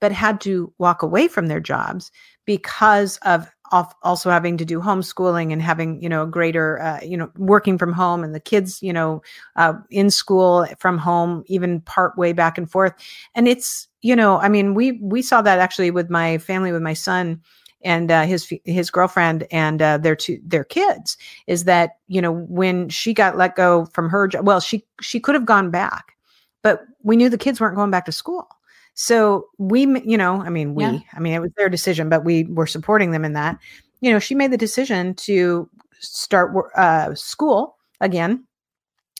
but 0.00 0.12
had 0.12 0.40
to 0.42 0.72
walk 0.78 1.02
away 1.02 1.28
from 1.28 1.46
their 1.46 1.60
jobs 1.60 2.10
because 2.44 3.18
of 3.18 3.50
also 3.70 4.30
having 4.30 4.56
to 4.56 4.64
do 4.64 4.80
homeschooling 4.80 5.52
and 5.52 5.60
having 5.60 6.02
you 6.02 6.08
know 6.08 6.22
a 6.22 6.26
greater 6.26 6.80
uh, 6.80 7.00
you 7.02 7.16
know 7.16 7.30
working 7.36 7.78
from 7.78 7.92
home 7.92 8.24
and 8.24 8.34
the 8.34 8.40
kids 8.40 8.82
you 8.82 8.92
know 8.92 9.22
uh, 9.56 9.74
in 9.90 10.10
school 10.10 10.66
from 10.78 10.98
home 10.98 11.42
even 11.46 11.80
part 11.82 12.16
way 12.16 12.32
back 12.32 12.56
and 12.58 12.70
forth. 12.70 12.94
And 13.34 13.46
it's 13.48 13.88
you 14.02 14.14
know 14.14 14.38
i 14.38 14.48
mean 14.48 14.74
we 14.74 14.92
we 15.02 15.22
saw 15.22 15.42
that 15.42 15.58
actually 15.58 15.90
with 15.90 16.10
my 16.10 16.38
family 16.38 16.72
with 16.72 16.82
my 16.82 16.94
son 16.94 17.40
and 17.82 18.10
uh, 18.10 18.24
his 18.24 18.52
his 18.64 18.90
girlfriend 18.90 19.46
and 19.50 19.80
uh, 19.80 19.98
their 19.98 20.16
two 20.16 20.40
their 20.44 20.64
kids 20.64 21.16
is 21.46 21.64
that 21.64 21.92
you 22.08 22.20
know 22.20 22.32
when 22.32 22.88
she 22.88 23.14
got 23.14 23.36
let 23.36 23.56
go 23.56 23.86
from 23.86 24.08
her 24.08 24.28
job 24.28 24.46
well 24.46 24.60
she 24.60 24.84
she 25.00 25.20
could 25.20 25.34
have 25.34 25.46
gone 25.46 25.70
back 25.70 26.16
but 26.62 26.82
we 27.02 27.16
knew 27.16 27.28
the 27.28 27.38
kids 27.38 27.60
weren't 27.60 27.76
going 27.76 27.90
back 27.90 28.04
to 28.04 28.12
school 28.12 28.48
so 29.00 29.46
we, 29.58 29.82
you 30.02 30.18
know, 30.18 30.42
I 30.42 30.50
mean, 30.50 30.74
we, 30.74 30.82
yeah. 30.82 30.98
I 31.12 31.20
mean, 31.20 31.32
it 31.32 31.40
was 31.40 31.52
their 31.56 31.68
decision, 31.68 32.08
but 32.08 32.24
we 32.24 32.42
were 32.46 32.66
supporting 32.66 33.12
them 33.12 33.24
in 33.24 33.34
that. 33.34 33.56
You 34.00 34.10
know, 34.10 34.18
she 34.18 34.34
made 34.34 34.50
the 34.50 34.56
decision 34.56 35.14
to 35.14 35.70
start 36.00 36.52
uh, 36.74 37.14
school 37.14 37.76
again 38.00 38.44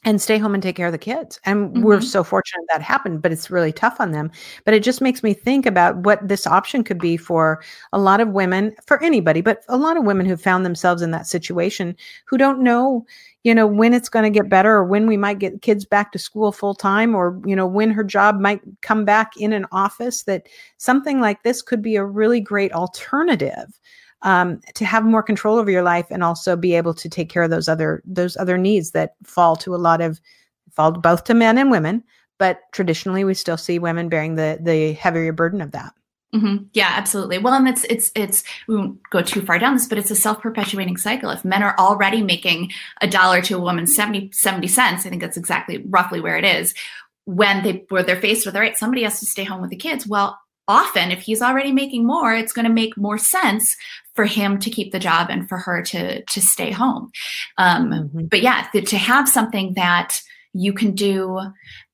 and 0.05 0.23
stay 0.23 0.39
home 0.39 0.55
and 0.55 0.63
take 0.63 0.77
care 0.77 0.87
of 0.87 0.93
the 0.93 0.99
kids. 0.99 1.41
And 1.45 1.71
mm-hmm. 1.71 1.83
we're 1.83 2.01
so 2.01 2.23
fortunate 2.23 2.65
that 2.71 2.83
happened, 2.83 3.21
but 3.21 3.33
it's 3.33 3.51
really 3.51 3.73
tough 3.73 4.01
on 4.01 4.13
them. 4.13 4.31
But 4.65 4.75
it 4.75 4.83
just 4.83 5.01
makes 5.01 5.23
me 5.23 5.35
think 5.35 5.67
about 5.67 5.97
what 5.99 6.27
this 6.27 6.47
option 6.47 6.85
could 6.85 6.99
be 6.99 7.17
for 7.17 7.63
a 7.93 7.99
lot 7.99 8.21
of 8.21 8.29
women, 8.29 8.75
for 8.87 9.03
anybody, 9.03 9.41
but 9.41 9.65
a 9.69 9.77
lot 9.77 9.97
of 9.97 10.05
women 10.05 10.27
who 10.27 10.37
found 10.37 10.65
themselves 10.65 11.03
in 11.03 11.11
that 11.11 11.27
situation 11.27 11.97
who 12.27 12.39
don't 12.39 12.63
know, 12.63 13.05
you 13.45 13.55
know 13.55 13.67
when 13.67 13.95
it's 13.95 14.09
going 14.09 14.25
to 14.25 14.37
get 14.37 14.49
better 14.49 14.73
or 14.73 14.85
when 14.85 15.07
we 15.07 15.17
might 15.17 15.39
get 15.39 15.63
kids 15.63 15.85
back 15.85 16.13
to 16.13 16.19
school 16.19 16.53
full 16.53 16.75
time 16.75 17.15
or 17.15 17.41
you 17.47 17.55
know 17.55 17.67
when 17.67 17.91
her 17.91 18.05
job 18.05 18.39
might 18.39 18.61
come 18.83 19.05
back 19.05 19.37
in 19.37 19.53
an 19.53 19.65
office 19.71 20.25
that 20.25 20.49
something 20.77 21.21
like 21.21 21.43
this 21.45 21.63
could 21.63 21.81
be 21.81 21.97
a 21.97 22.05
really 22.05 22.41
great 22.41 22.73
alternative 22.73 23.79
um, 24.23 24.61
to 24.75 24.85
have 24.85 25.05
more 25.05 25.23
control 25.23 25.59
over 25.59 25.71
your 25.71 25.83
life 25.83 26.07
and 26.11 26.25
also 26.25 26.57
be 26.57 26.75
able 26.75 26.95
to 26.95 27.09
take 27.09 27.29
care 27.29 27.43
of 27.43 27.51
those 27.51 27.69
other 27.69 28.03
those 28.05 28.37
other 28.37 28.59
needs 28.59 28.91
that 28.93 29.15
fall 29.25 29.57
to 29.57 29.75
a 29.75 29.77
lot 29.77 30.01
of 30.01 30.21
fall 30.73 30.93
both 30.93 31.25
to 31.25 31.35
men 31.35 31.59
and 31.59 31.71
women 31.71 32.03
but 32.39 32.61
traditionally 32.73 33.25
we 33.25 33.35
still 33.35 33.57
see 33.57 33.79
women 33.79 34.09
bearing 34.09 34.35
the 34.35 34.59
the 34.61 34.93
heavier 34.95 35.33
burden 35.33 35.61
of 35.61 35.71
that 35.73 35.93
Mm-hmm. 36.35 36.65
Yeah, 36.75 36.91
absolutely. 36.93 37.39
Well, 37.39 37.55
and 37.55 37.67
it's 37.67 37.85
it's 37.85 38.13
it's 38.15 38.45
we 38.67 38.77
won't 38.77 39.01
go 39.11 39.23
too 39.23 39.41
far 39.41 39.59
down 39.59 39.75
this, 39.75 39.89
but 39.89 39.97
it's 39.97 40.11
a 40.11 40.15
self-perpetuating 40.15 40.99
cycle. 40.99 41.31
If 41.31 41.43
men 41.43 41.63
are 41.63 41.75
already 41.79 42.23
making 42.23 42.71
a 43.01 43.09
dollar 43.09 43.41
to 43.43 43.57
a 43.57 43.61
woman 43.61 43.87
70, 43.87 44.33
70 44.33 44.67
cents, 44.69 45.07
I 45.07 45.09
think 45.09 45.23
that's 45.23 45.39
exactly 45.39 45.83
roughly 45.89 46.21
where 46.21 46.37
it 46.37 46.45
is. 46.45 46.75
When 47.25 47.63
they 47.63 47.87
where 47.89 48.03
they're 48.03 48.21
faced 48.21 48.45
with 48.45 48.57
all 48.57 48.61
right, 48.61 48.77
somebody 48.77 49.05
has 49.05 49.21
to 49.21 49.27
stay 49.27 49.45
home 49.45 49.63
with 49.63 49.71
the 49.71 49.77
kids. 49.77 50.07
Well, 50.07 50.39
often 50.69 51.11
if 51.11 51.23
he's 51.23 51.41
already 51.41 51.73
making 51.73 52.07
more, 52.07 52.35
it's 52.35 52.53
going 52.53 52.67
to 52.67 52.73
make 52.73 52.97
more 52.99 53.17
sense 53.17 53.75
for 54.19 54.25
him 54.25 54.59
to 54.59 54.69
keep 54.69 54.91
the 54.91 54.99
job 54.99 55.29
and 55.31 55.49
for 55.49 55.59
her 55.59 55.81
to 55.81 56.25
to 56.25 56.41
stay 56.43 56.73
home. 56.73 57.09
Um, 57.57 57.91
mm-hmm. 57.91 58.25
But 58.27 58.43
yeah, 58.43 58.67
the, 58.73 58.83
to 58.83 58.99
have 58.99 59.29
something 59.29 59.75
that 59.75 60.21
you 60.53 60.73
can 60.73 60.91
do 60.91 61.39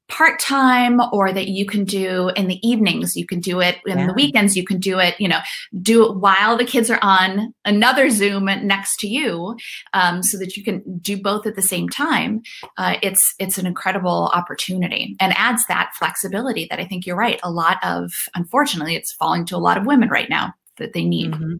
part 0.08 0.40
time 0.40 1.02
or 1.12 1.32
that 1.32 1.48
you 1.48 1.66
can 1.66 1.84
do 1.84 2.30
in 2.30 2.48
the 2.48 2.66
evenings. 2.66 3.14
You 3.14 3.26
can 3.26 3.40
do 3.40 3.60
it 3.60 3.76
in 3.84 3.98
yeah. 3.98 4.06
the 4.06 4.14
weekends. 4.14 4.56
You 4.56 4.64
can 4.64 4.78
do 4.78 4.98
it, 4.98 5.14
you 5.20 5.28
know, 5.28 5.40
do 5.82 6.06
it 6.06 6.16
while 6.16 6.56
the 6.56 6.64
kids 6.64 6.88
are 6.88 6.98
on 7.02 7.52
another 7.66 8.08
Zoom 8.08 8.46
next 8.66 9.00
to 9.00 9.06
you, 9.06 9.54
um, 9.92 10.22
so 10.22 10.38
that 10.38 10.56
you 10.56 10.64
can 10.64 10.82
do 11.00 11.20
both 11.20 11.46
at 11.46 11.56
the 11.56 11.62
same 11.62 11.90
time. 11.90 12.40
Uh, 12.78 12.94
it's 13.02 13.34
it's 13.38 13.58
an 13.58 13.66
incredible 13.66 14.30
opportunity 14.32 15.14
and 15.20 15.34
adds 15.36 15.66
that 15.66 15.92
flexibility 15.98 16.66
that 16.70 16.80
I 16.80 16.86
think 16.86 17.04
you're 17.04 17.16
right. 17.16 17.38
A 17.42 17.50
lot 17.50 17.76
of, 17.82 18.12
unfortunately, 18.34 18.96
it's 18.96 19.12
falling 19.12 19.44
to 19.46 19.56
a 19.56 19.58
lot 19.58 19.76
of 19.76 19.84
women 19.84 20.08
right 20.08 20.30
now 20.30 20.54
that 20.78 20.94
they 20.94 21.04
need. 21.04 21.32
Mm-hmm. 21.32 21.56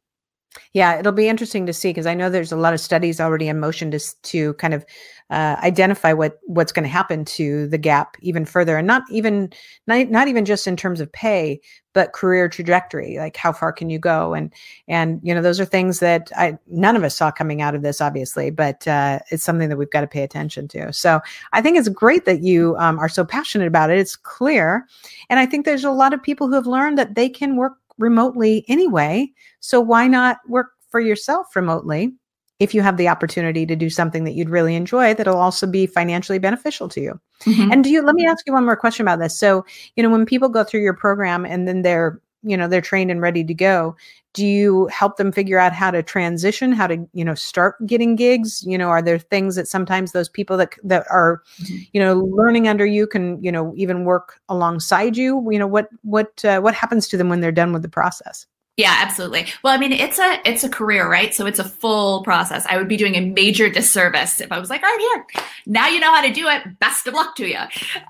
Yeah, 0.72 0.98
it'll 0.98 1.12
be 1.12 1.28
interesting 1.28 1.66
to 1.66 1.72
see 1.72 1.90
because 1.90 2.06
I 2.06 2.14
know 2.14 2.30
there's 2.30 2.52
a 2.52 2.56
lot 2.56 2.74
of 2.74 2.80
studies 2.80 3.20
already 3.20 3.48
in 3.48 3.60
motion 3.60 3.90
to 3.92 4.00
to 4.22 4.54
kind 4.54 4.74
of 4.74 4.84
uh, 5.30 5.56
identify 5.62 6.12
what 6.12 6.38
what's 6.46 6.72
going 6.72 6.82
to 6.82 6.88
happen 6.88 7.24
to 7.24 7.66
the 7.68 7.78
gap 7.78 8.16
even 8.20 8.44
further, 8.44 8.76
and 8.76 8.86
not 8.86 9.02
even 9.10 9.52
not, 9.86 10.08
not 10.10 10.28
even 10.28 10.44
just 10.44 10.66
in 10.66 10.76
terms 10.76 11.00
of 11.00 11.10
pay, 11.12 11.60
but 11.92 12.12
career 12.12 12.48
trajectory. 12.48 13.16
Like 13.18 13.36
how 13.36 13.52
far 13.52 13.72
can 13.72 13.88
you 13.88 13.98
go? 13.98 14.34
And 14.34 14.52
and 14.86 15.20
you 15.22 15.34
know 15.34 15.42
those 15.42 15.58
are 15.58 15.64
things 15.64 16.00
that 16.00 16.30
I 16.36 16.58
none 16.66 16.96
of 16.96 17.04
us 17.04 17.16
saw 17.16 17.30
coming 17.30 17.62
out 17.62 17.74
of 17.74 17.82
this, 17.82 18.00
obviously, 18.00 18.50
but 18.50 18.86
uh, 18.86 19.20
it's 19.30 19.44
something 19.44 19.68
that 19.68 19.76
we've 19.76 19.90
got 19.90 20.02
to 20.02 20.06
pay 20.06 20.22
attention 20.22 20.68
to. 20.68 20.92
So 20.92 21.20
I 21.52 21.62
think 21.62 21.78
it's 21.78 21.88
great 21.88 22.26
that 22.26 22.42
you 22.42 22.76
um, 22.78 22.98
are 22.98 23.08
so 23.08 23.24
passionate 23.24 23.66
about 23.66 23.90
it. 23.90 23.98
It's 23.98 24.16
clear, 24.16 24.86
and 25.30 25.40
I 25.40 25.46
think 25.46 25.64
there's 25.64 25.84
a 25.84 25.90
lot 25.90 26.12
of 26.12 26.22
people 26.22 26.48
who 26.48 26.54
have 26.54 26.66
learned 26.66 26.98
that 26.98 27.14
they 27.14 27.28
can 27.28 27.56
work 27.56 27.74
remotely 27.98 28.64
anyway. 28.68 29.30
So 29.60 29.80
why 29.80 30.08
not 30.08 30.38
work 30.48 30.70
for 30.90 31.00
yourself 31.00 31.54
remotely 31.56 32.12
if 32.60 32.72
you 32.74 32.82
have 32.82 32.96
the 32.96 33.08
opportunity 33.08 33.66
to 33.66 33.74
do 33.76 33.90
something 33.90 34.24
that 34.24 34.34
you'd 34.34 34.48
really 34.48 34.76
enjoy 34.76 35.12
that'll 35.14 35.36
also 35.36 35.66
be 35.66 35.86
financially 35.86 36.38
beneficial 36.38 36.88
to 36.88 37.00
you. 37.00 37.20
Mm-hmm. 37.42 37.72
And 37.72 37.84
do 37.84 37.90
you 37.90 38.02
let 38.02 38.14
me 38.14 38.26
ask 38.26 38.46
you 38.46 38.52
one 38.52 38.64
more 38.64 38.76
question 38.76 39.04
about 39.04 39.18
this. 39.18 39.36
So, 39.36 39.64
you 39.96 40.02
know, 40.02 40.10
when 40.10 40.24
people 40.24 40.48
go 40.48 40.62
through 40.62 40.82
your 40.82 40.94
program 40.94 41.44
and 41.44 41.66
then 41.66 41.82
they're, 41.82 42.20
you 42.42 42.56
know, 42.56 42.68
they're 42.68 42.80
trained 42.80 43.10
and 43.10 43.20
ready 43.20 43.42
to 43.42 43.54
go, 43.54 43.96
do 44.34 44.44
you 44.44 44.88
help 44.88 45.16
them 45.16 45.32
figure 45.32 45.58
out 45.58 45.72
how 45.72 45.90
to 45.90 46.02
transition, 46.02 46.72
how 46.72 46.88
to, 46.88 47.08
you 47.12 47.24
know, 47.24 47.34
start 47.34 47.76
getting 47.86 48.16
gigs? 48.16 48.62
You 48.66 48.76
know, 48.76 48.88
are 48.88 49.00
there 49.00 49.18
things 49.18 49.54
that 49.56 49.68
sometimes 49.68 50.12
those 50.12 50.28
people 50.28 50.56
that 50.58 50.74
that 50.82 51.06
are, 51.08 51.42
mm-hmm. 51.62 51.76
you 51.92 52.00
know, 52.00 52.14
learning 52.14 52.68
under 52.68 52.84
you 52.84 53.06
can, 53.06 53.42
you 53.42 53.50
know, 53.50 53.72
even 53.76 54.04
work 54.04 54.40
alongside 54.48 55.16
you? 55.16 55.48
You 55.50 55.58
know, 55.58 55.66
what 55.66 55.88
what 56.02 56.44
uh, 56.44 56.60
what 56.60 56.74
happens 56.74 57.08
to 57.08 57.16
them 57.16 57.28
when 57.28 57.40
they're 57.40 57.52
done 57.52 57.72
with 57.72 57.82
the 57.82 57.88
process? 57.88 58.46
Yeah, 58.76 58.96
absolutely. 58.98 59.46
Well, 59.62 59.72
I 59.72 59.76
mean, 59.76 59.92
it's 59.92 60.18
a 60.18 60.40
it's 60.44 60.64
a 60.64 60.68
career, 60.68 61.08
right? 61.08 61.32
So 61.32 61.46
it's 61.46 61.60
a 61.60 61.64
full 61.64 62.24
process. 62.24 62.66
I 62.68 62.76
would 62.76 62.88
be 62.88 62.96
doing 62.96 63.14
a 63.14 63.20
major 63.20 63.70
disservice 63.70 64.40
if 64.40 64.50
I 64.50 64.58
was 64.58 64.68
like, 64.68 64.82
"All 64.82 64.88
right, 64.88 65.24
here, 65.32 65.42
now 65.66 65.86
you 65.86 66.00
know 66.00 66.12
how 66.12 66.22
to 66.22 66.32
do 66.32 66.48
it. 66.48 66.80
Best 66.80 67.06
of 67.06 67.14
luck 67.14 67.36
to 67.36 67.46
you." 67.46 67.60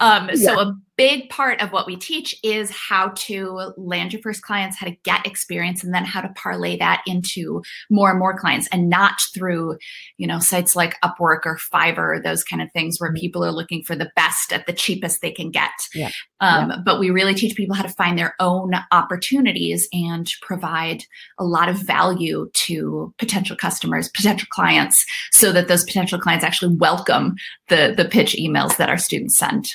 Um, 0.01 0.31
yeah. 0.33 0.37
So 0.37 0.59
a 0.59 0.75
big 0.97 1.29
part 1.29 1.61
of 1.61 1.73
what 1.73 1.87
we 1.87 1.97
teach 1.97 2.35
is 2.43 2.71
how 2.71 3.09
to 3.17 3.73
land 3.77 4.13
your 4.13 4.23
first 4.23 4.43
clients, 4.43 4.77
how 4.77 4.87
to 4.87 4.97
get 5.05 5.27
experience, 5.27 5.83
and 5.83 5.95
then 5.95 6.05
how 6.05 6.21
to 6.21 6.33
parlay 6.37 6.77
that 6.77 7.03
into 7.07 7.63
more 7.91 8.11
and 8.11 8.19
more 8.19 8.39
clients, 8.39 8.69
and 8.69 8.89
not 8.89 9.15
through, 9.35 9.77
you 10.19 10.27
know, 10.27 10.39
sites 10.39 10.77
like 10.77 11.01
Upwork 11.03 11.41
or 11.45 11.59
Fiverr, 11.73 12.23
those 12.23 12.45
kind 12.45 12.63
of 12.63 12.71
things 12.73 12.99
where 12.99 13.11
mm-hmm. 13.11 13.21
people 13.21 13.45
are 13.45 13.53
looking 13.53 13.83
for 13.83 13.97
the 13.97 14.11
best 14.17 14.53
at 14.53 14.67
the 14.67 14.73
cheapest 14.73 15.21
they 15.21 15.33
can 15.33 15.51
get. 15.51 15.71
Yeah. 15.95 16.11
Um, 16.41 16.71
yeah. 16.71 16.77
But 16.85 17.01
we 17.01 17.11
really 17.11 17.35
teach 17.35 17.57
people 17.57 17.75
how 17.75 17.83
to 17.83 17.89
find 17.89 18.19
their 18.19 18.35
own 18.39 18.73
opportunities 18.93 19.89
and 19.93 20.31
provide 20.43 21.05
a 21.39 21.45
lot 21.45 21.69
of 21.69 21.77
value 21.77 22.51
to 22.53 23.15
potential 23.19 23.57
customers, 23.57 24.09
potential 24.11 24.49
clients, 24.51 25.05
so 25.33 25.53
that 25.53 25.69
those 25.69 25.85
potential 25.85 26.19
clients 26.19 26.45
actually 26.45 26.77
welcome 26.77 27.35
the 27.69 27.95
the 27.97 28.05
pitch 28.05 28.37
emails 28.39 28.77
that 28.77 28.89
our 28.89 28.99
students 28.99 29.39
send. 29.39 29.75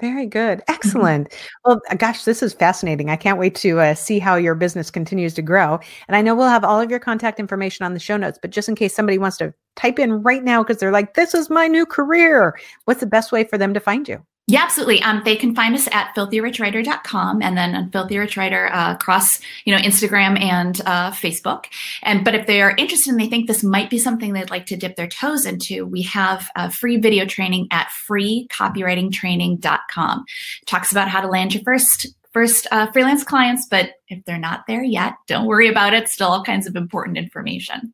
Very 0.00 0.26
good. 0.26 0.58
Mm-hmm. 0.58 0.72
Excellent. 0.72 1.34
Well, 1.64 1.80
uh, 1.90 1.94
gosh, 1.94 2.24
this 2.24 2.42
is 2.42 2.52
fascinating. 2.52 3.08
I 3.08 3.16
can't 3.16 3.38
wait 3.38 3.54
to 3.56 3.80
uh, 3.80 3.94
see 3.94 4.18
how 4.18 4.36
your 4.36 4.54
business 4.54 4.90
continues 4.90 5.32
to 5.34 5.42
grow. 5.42 5.80
And 6.08 6.16
I 6.16 6.22
know 6.22 6.34
we'll 6.34 6.48
have 6.48 6.64
all 6.64 6.80
of 6.80 6.90
your 6.90 7.00
contact 7.00 7.40
information 7.40 7.84
on 7.86 7.94
the 7.94 8.00
show 8.00 8.16
notes, 8.16 8.38
but 8.40 8.50
just 8.50 8.68
in 8.68 8.74
case 8.74 8.94
somebody 8.94 9.18
wants 9.18 9.38
to 9.38 9.54
type 9.74 9.98
in 9.98 10.22
right 10.22 10.44
now 10.44 10.62
because 10.62 10.78
they're 10.78 10.92
like, 10.92 11.14
this 11.14 11.34
is 11.34 11.48
my 11.48 11.66
new 11.66 11.86
career, 11.86 12.58
what's 12.84 13.00
the 13.00 13.06
best 13.06 13.32
way 13.32 13.44
for 13.44 13.56
them 13.58 13.72
to 13.72 13.80
find 13.80 14.08
you? 14.08 14.24
Yeah, 14.48 14.62
absolutely. 14.62 15.02
Um, 15.02 15.22
they 15.24 15.34
can 15.34 15.56
find 15.56 15.74
us 15.74 15.88
at 15.90 16.14
filthyrichwriter.com 16.14 17.42
and 17.42 17.58
then 17.58 17.74
on 17.74 17.90
Filthy 17.90 18.16
Rich 18.16 18.36
Writer 18.36 18.72
uh, 18.72 18.94
across, 18.94 19.40
you 19.64 19.74
know, 19.74 19.82
Instagram 19.82 20.40
and 20.40 20.80
uh, 20.86 21.10
Facebook. 21.10 21.64
And 22.04 22.24
but 22.24 22.36
if 22.36 22.46
they 22.46 22.62
are 22.62 22.72
interested 22.78 23.10
and 23.10 23.20
they 23.20 23.28
think 23.28 23.48
this 23.48 23.64
might 23.64 23.90
be 23.90 23.98
something 23.98 24.32
they'd 24.32 24.50
like 24.50 24.66
to 24.66 24.76
dip 24.76 24.94
their 24.94 25.08
toes 25.08 25.46
into, 25.46 25.84
we 25.84 26.02
have 26.02 26.48
a 26.54 26.70
free 26.70 26.96
video 26.96 27.26
training 27.26 27.66
at 27.72 27.88
freecopywritingtraining.com. 28.08 30.24
It 30.62 30.66
talks 30.66 30.92
about 30.92 31.08
how 31.08 31.20
to 31.20 31.28
land 31.28 31.52
your 31.52 31.64
first 31.64 32.06
first 32.32 32.68
uh, 32.70 32.86
freelance 32.92 33.24
clients, 33.24 33.66
but 33.68 33.94
if 34.08 34.24
they're 34.26 34.38
not 34.38 34.62
there 34.68 34.84
yet, 34.84 35.14
don't 35.26 35.46
worry 35.46 35.68
about 35.68 35.92
it. 35.92 36.08
Still 36.08 36.28
all 36.28 36.44
kinds 36.44 36.68
of 36.68 36.76
important 36.76 37.18
information. 37.18 37.92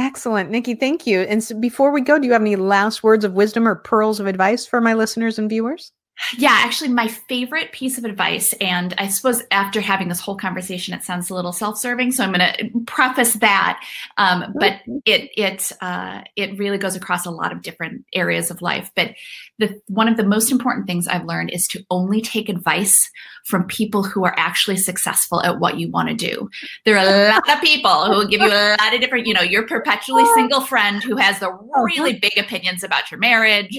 Excellent. 0.00 0.50
Nikki, 0.50 0.74
thank 0.76 1.06
you. 1.06 1.20
And 1.20 1.44
so 1.44 1.54
before 1.60 1.92
we 1.92 2.00
go, 2.00 2.18
do 2.18 2.26
you 2.26 2.32
have 2.32 2.40
any 2.40 2.56
last 2.56 3.02
words 3.02 3.22
of 3.22 3.34
wisdom 3.34 3.68
or 3.68 3.74
pearls 3.74 4.18
of 4.18 4.26
advice 4.26 4.64
for 4.64 4.80
my 4.80 4.94
listeners 4.94 5.38
and 5.38 5.46
viewers? 5.50 5.92
Yeah, 6.36 6.52
actually, 6.52 6.90
my 6.90 7.08
favorite 7.08 7.72
piece 7.72 7.98
of 7.98 8.04
advice, 8.04 8.52
and 8.54 8.94
I 8.98 9.08
suppose 9.08 9.42
after 9.50 9.80
having 9.80 10.08
this 10.08 10.20
whole 10.20 10.36
conversation, 10.36 10.94
it 10.94 11.02
sounds 11.02 11.30
a 11.30 11.34
little 11.34 11.52
self-serving. 11.52 12.12
So 12.12 12.22
I'm 12.22 12.32
going 12.32 12.52
to 12.52 12.80
preface 12.86 13.34
that, 13.34 13.82
um, 14.16 14.54
but 14.58 14.80
it 15.06 15.30
it 15.36 15.72
uh, 15.80 16.22
it 16.36 16.58
really 16.58 16.78
goes 16.78 16.94
across 16.94 17.26
a 17.26 17.30
lot 17.30 17.52
of 17.52 17.62
different 17.62 18.04
areas 18.12 18.50
of 18.50 18.62
life. 18.62 18.90
But 18.94 19.14
the 19.58 19.80
one 19.88 20.08
of 20.08 20.16
the 20.16 20.24
most 20.24 20.52
important 20.52 20.86
things 20.86 21.08
I've 21.08 21.24
learned 21.24 21.50
is 21.50 21.66
to 21.68 21.84
only 21.90 22.20
take 22.20 22.48
advice 22.48 23.10
from 23.44 23.64
people 23.64 24.02
who 24.02 24.24
are 24.24 24.34
actually 24.36 24.76
successful 24.76 25.42
at 25.42 25.58
what 25.58 25.78
you 25.78 25.90
want 25.90 26.08
to 26.08 26.14
do. 26.14 26.48
There 26.84 26.96
are 26.96 27.04
a 27.04 27.28
lot 27.34 27.48
of 27.48 27.60
people 27.62 28.06
who 28.06 28.12
will 28.12 28.28
give 28.28 28.40
you 28.40 28.48
a 28.48 28.76
lot 28.78 28.94
of 28.94 29.00
different, 29.00 29.26
you 29.26 29.34
know, 29.34 29.40
your 29.40 29.66
perpetually 29.66 30.24
single 30.34 30.60
friend 30.60 31.02
who 31.02 31.16
has 31.16 31.38
the 31.40 31.50
really 31.74 32.18
big 32.18 32.36
opinions 32.38 32.84
about 32.84 33.10
your 33.10 33.18
marriage, 33.18 33.72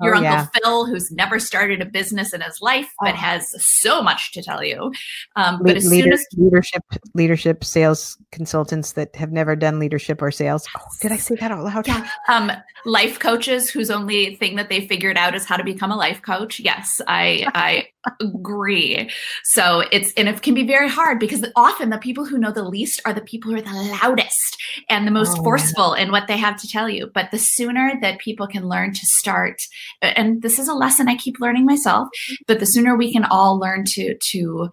your 0.00 0.14
Oh, 0.14 0.18
Uncle 0.18 0.32
yeah. 0.32 0.46
Phil 0.54 0.86
who's 0.86 1.10
never 1.10 1.38
started 1.38 1.82
a 1.82 1.86
business 1.92 2.32
in 2.32 2.40
his 2.40 2.60
life 2.60 2.88
but 3.00 3.14
Oh. 3.14 3.16
has 3.18 3.54
so 3.64 4.02
much 4.02 4.32
to 4.32 4.42
tell 4.42 4.62
you. 4.64 4.92
Um, 5.36 5.56
Le- 5.58 5.64
but 5.64 5.76
as 5.76 5.86
leader- 5.88 6.04
soon 6.04 6.12
as 6.12 6.26
leadership, 6.36 6.82
leadership, 7.14 7.64
sales 7.64 8.16
consultants 8.32 8.92
that 8.92 9.14
have 9.16 9.32
never 9.32 9.56
done 9.56 9.78
leadership 9.78 10.20
or 10.22 10.30
sales. 10.30 10.66
Oh, 10.76 10.82
did 11.00 11.12
I 11.12 11.16
say 11.16 11.34
that 11.36 11.50
out 11.50 11.64
loud? 11.64 11.86
Yeah. 11.88 12.08
Um, 12.28 12.52
life 12.84 13.18
coaches 13.18 13.70
whose 13.70 13.90
only 13.90 14.36
thing 14.36 14.56
that 14.56 14.68
they 14.68 14.86
figured 14.86 15.16
out 15.18 15.34
is 15.34 15.44
how 15.44 15.56
to 15.56 15.64
become 15.64 15.90
a 15.90 15.96
life 15.96 16.22
coach. 16.22 16.60
Yes, 16.60 17.00
I 17.08 17.46
I 17.54 17.88
agree. 18.20 19.10
So 19.44 19.82
it's 19.92 20.12
and 20.14 20.28
it 20.28 20.42
can 20.42 20.54
be 20.54 20.66
very 20.66 20.88
hard 20.88 21.18
because 21.18 21.44
often 21.56 21.90
the 21.90 21.98
people 21.98 22.24
who 22.24 22.38
know 22.38 22.52
the 22.52 22.62
least 22.64 23.00
are 23.04 23.12
the 23.12 23.20
people 23.20 23.50
who 23.50 23.56
are 23.56 23.62
the 23.62 23.98
loudest 24.02 24.56
and 24.88 25.06
the 25.06 25.10
most 25.10 25.38
Oh, 25.38 25.42
forceful 25.42 25.94
in 25.94 26.10
what 26.10 26.26
they 26.28 26.36
have 26.36 26.60
to 26.60 26.68
tell 26.68 26.88
you. 26.88 27.10
But 27.12 27.30
the 27.30 27.38
sooner 27.38 27.94
that 28.00 28.20
people 28.20 28.46
can 28.46 28.68
learn 28.68 28.92
to 28.92 29.00
start, 29.02 29.60
and 30.02 30.42
this 30.42 30.58
is 30.58 30.68
a 30.68 30.74
lesson 30.74 31.08
I 31.08 31.16
keep 31.16 31.40
learning 31.40 31.66
myself, 31.66 32.08
but 32.46 32.60
the 32.60 32.66
sooner 32.66 32.96
we 32.96 33.12
can 33.12 33.24
all 33.24 33.58
learn 33.58 33.84
to 33.86 34.16
to 34.30 34.70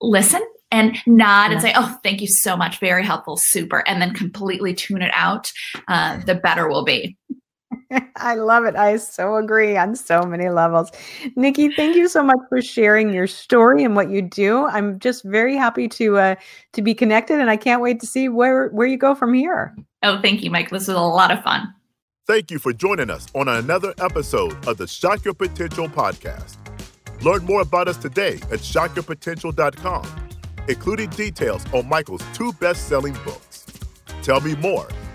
listen 0.00 0.42
and 0.70 0.96
nod 1.06 1.52
and 1.52 1.60
say, 1.60 1.72
"Oh, 1.76 1.98
thank 2.02 2.20
you 2.20 2.26
so 2.26 2.56
much, 2.56 2.80
very 2.80 3.04
helpful, 3.04 3.36
super," 3.38 3.86
and 3.86 4.02
then 4.02 4.12
completely 4.12 4.74
tune 4.74 5.02
it 5.02 5.12
out, 5.14 5.52
uh, 5.88 6.18
the 6.26 6.34
better 6.34 6.68
we'll 6.68 6.84
be. 6.84 7.16
I 8.16 8.34
love 8.34 8.64
it. 8.64 8.76
I 8.76 8.96
so 8.96 9.36
agree 9.36 9.76
on 9.76 9.96
so 9.96 10.22
many 10.22 10.48
levels. 10.48 10.90
Nikki, 11.36 11.70
thank 11.70 11.96
you 11.96 12.08
so 12.08 12.22
much 12.22 12.38
for 12.48 12.60
sharing 12.62 13.12
your 13.12 13.26
story 13.26 13.84
and 13.84 13.96
what 13.96 14.10
you 14.10 14.22
do. 14.22 14.66
I'm 14.66 14.98
just 14.98 15.24
very 15.24 15.56
happy 15.56 15.88
to 15.88 16.18
uh, 16.18 16.34
to 16.72 16.82
be 16.82 16.94
connected, 16.94 17.40
and 17.40 17.50
I 17.50 17.56
can't 17.56 17.82
wait 17.82 18.00
to 18.00 18.06
see 18.06 18.28
where 18.28 18.68
where 18.68 18.86
you 18.86 18.96
go 18.96 19.14
from 19.14 19.34
here. 19.34 19.74
Oh, 20.02 20.20
thank 20.20 20.42
you, 20.42 20.50
Mike. 20.50 20.70
This 20.70 20.88
was 20.88 20.96
a 20.96 21.00
lot 21.00 21.30
of 21.30 21.42
fun. 21.42 21.72
Thank 22.26 22.50
you 22.50 22.58
for 22.58 22.72
joining 22.72 23.10
us 23.10 23.26
on 23.34 23.48
another 23.48 23.92
episode 23.98 24.66
of 24.66 24.78
the 24.78 24.86
Shock 24.86 25.24
Your 25.24 25.34
Potential 25.34 25.88
podcast. 25.88 26.56
Learn 27.22 27.44
more 27.44 27.60
about 27.60 27.86
us 27.86 27.98
today 27.98 28.36
at 28.50 28.60
shockyourpotential.com, 28.60 30.06
including 30.68 31.10
details 31.10 31.64
on 31.72 31.86
Michael's 31.88 32.24
two 32.32 32.52
best 32.54 32.88
selling 32.88 33.14
books. 33.24 33.66
Tell 34.22 34.40
me 34.40 34.54
more 34.56 34.88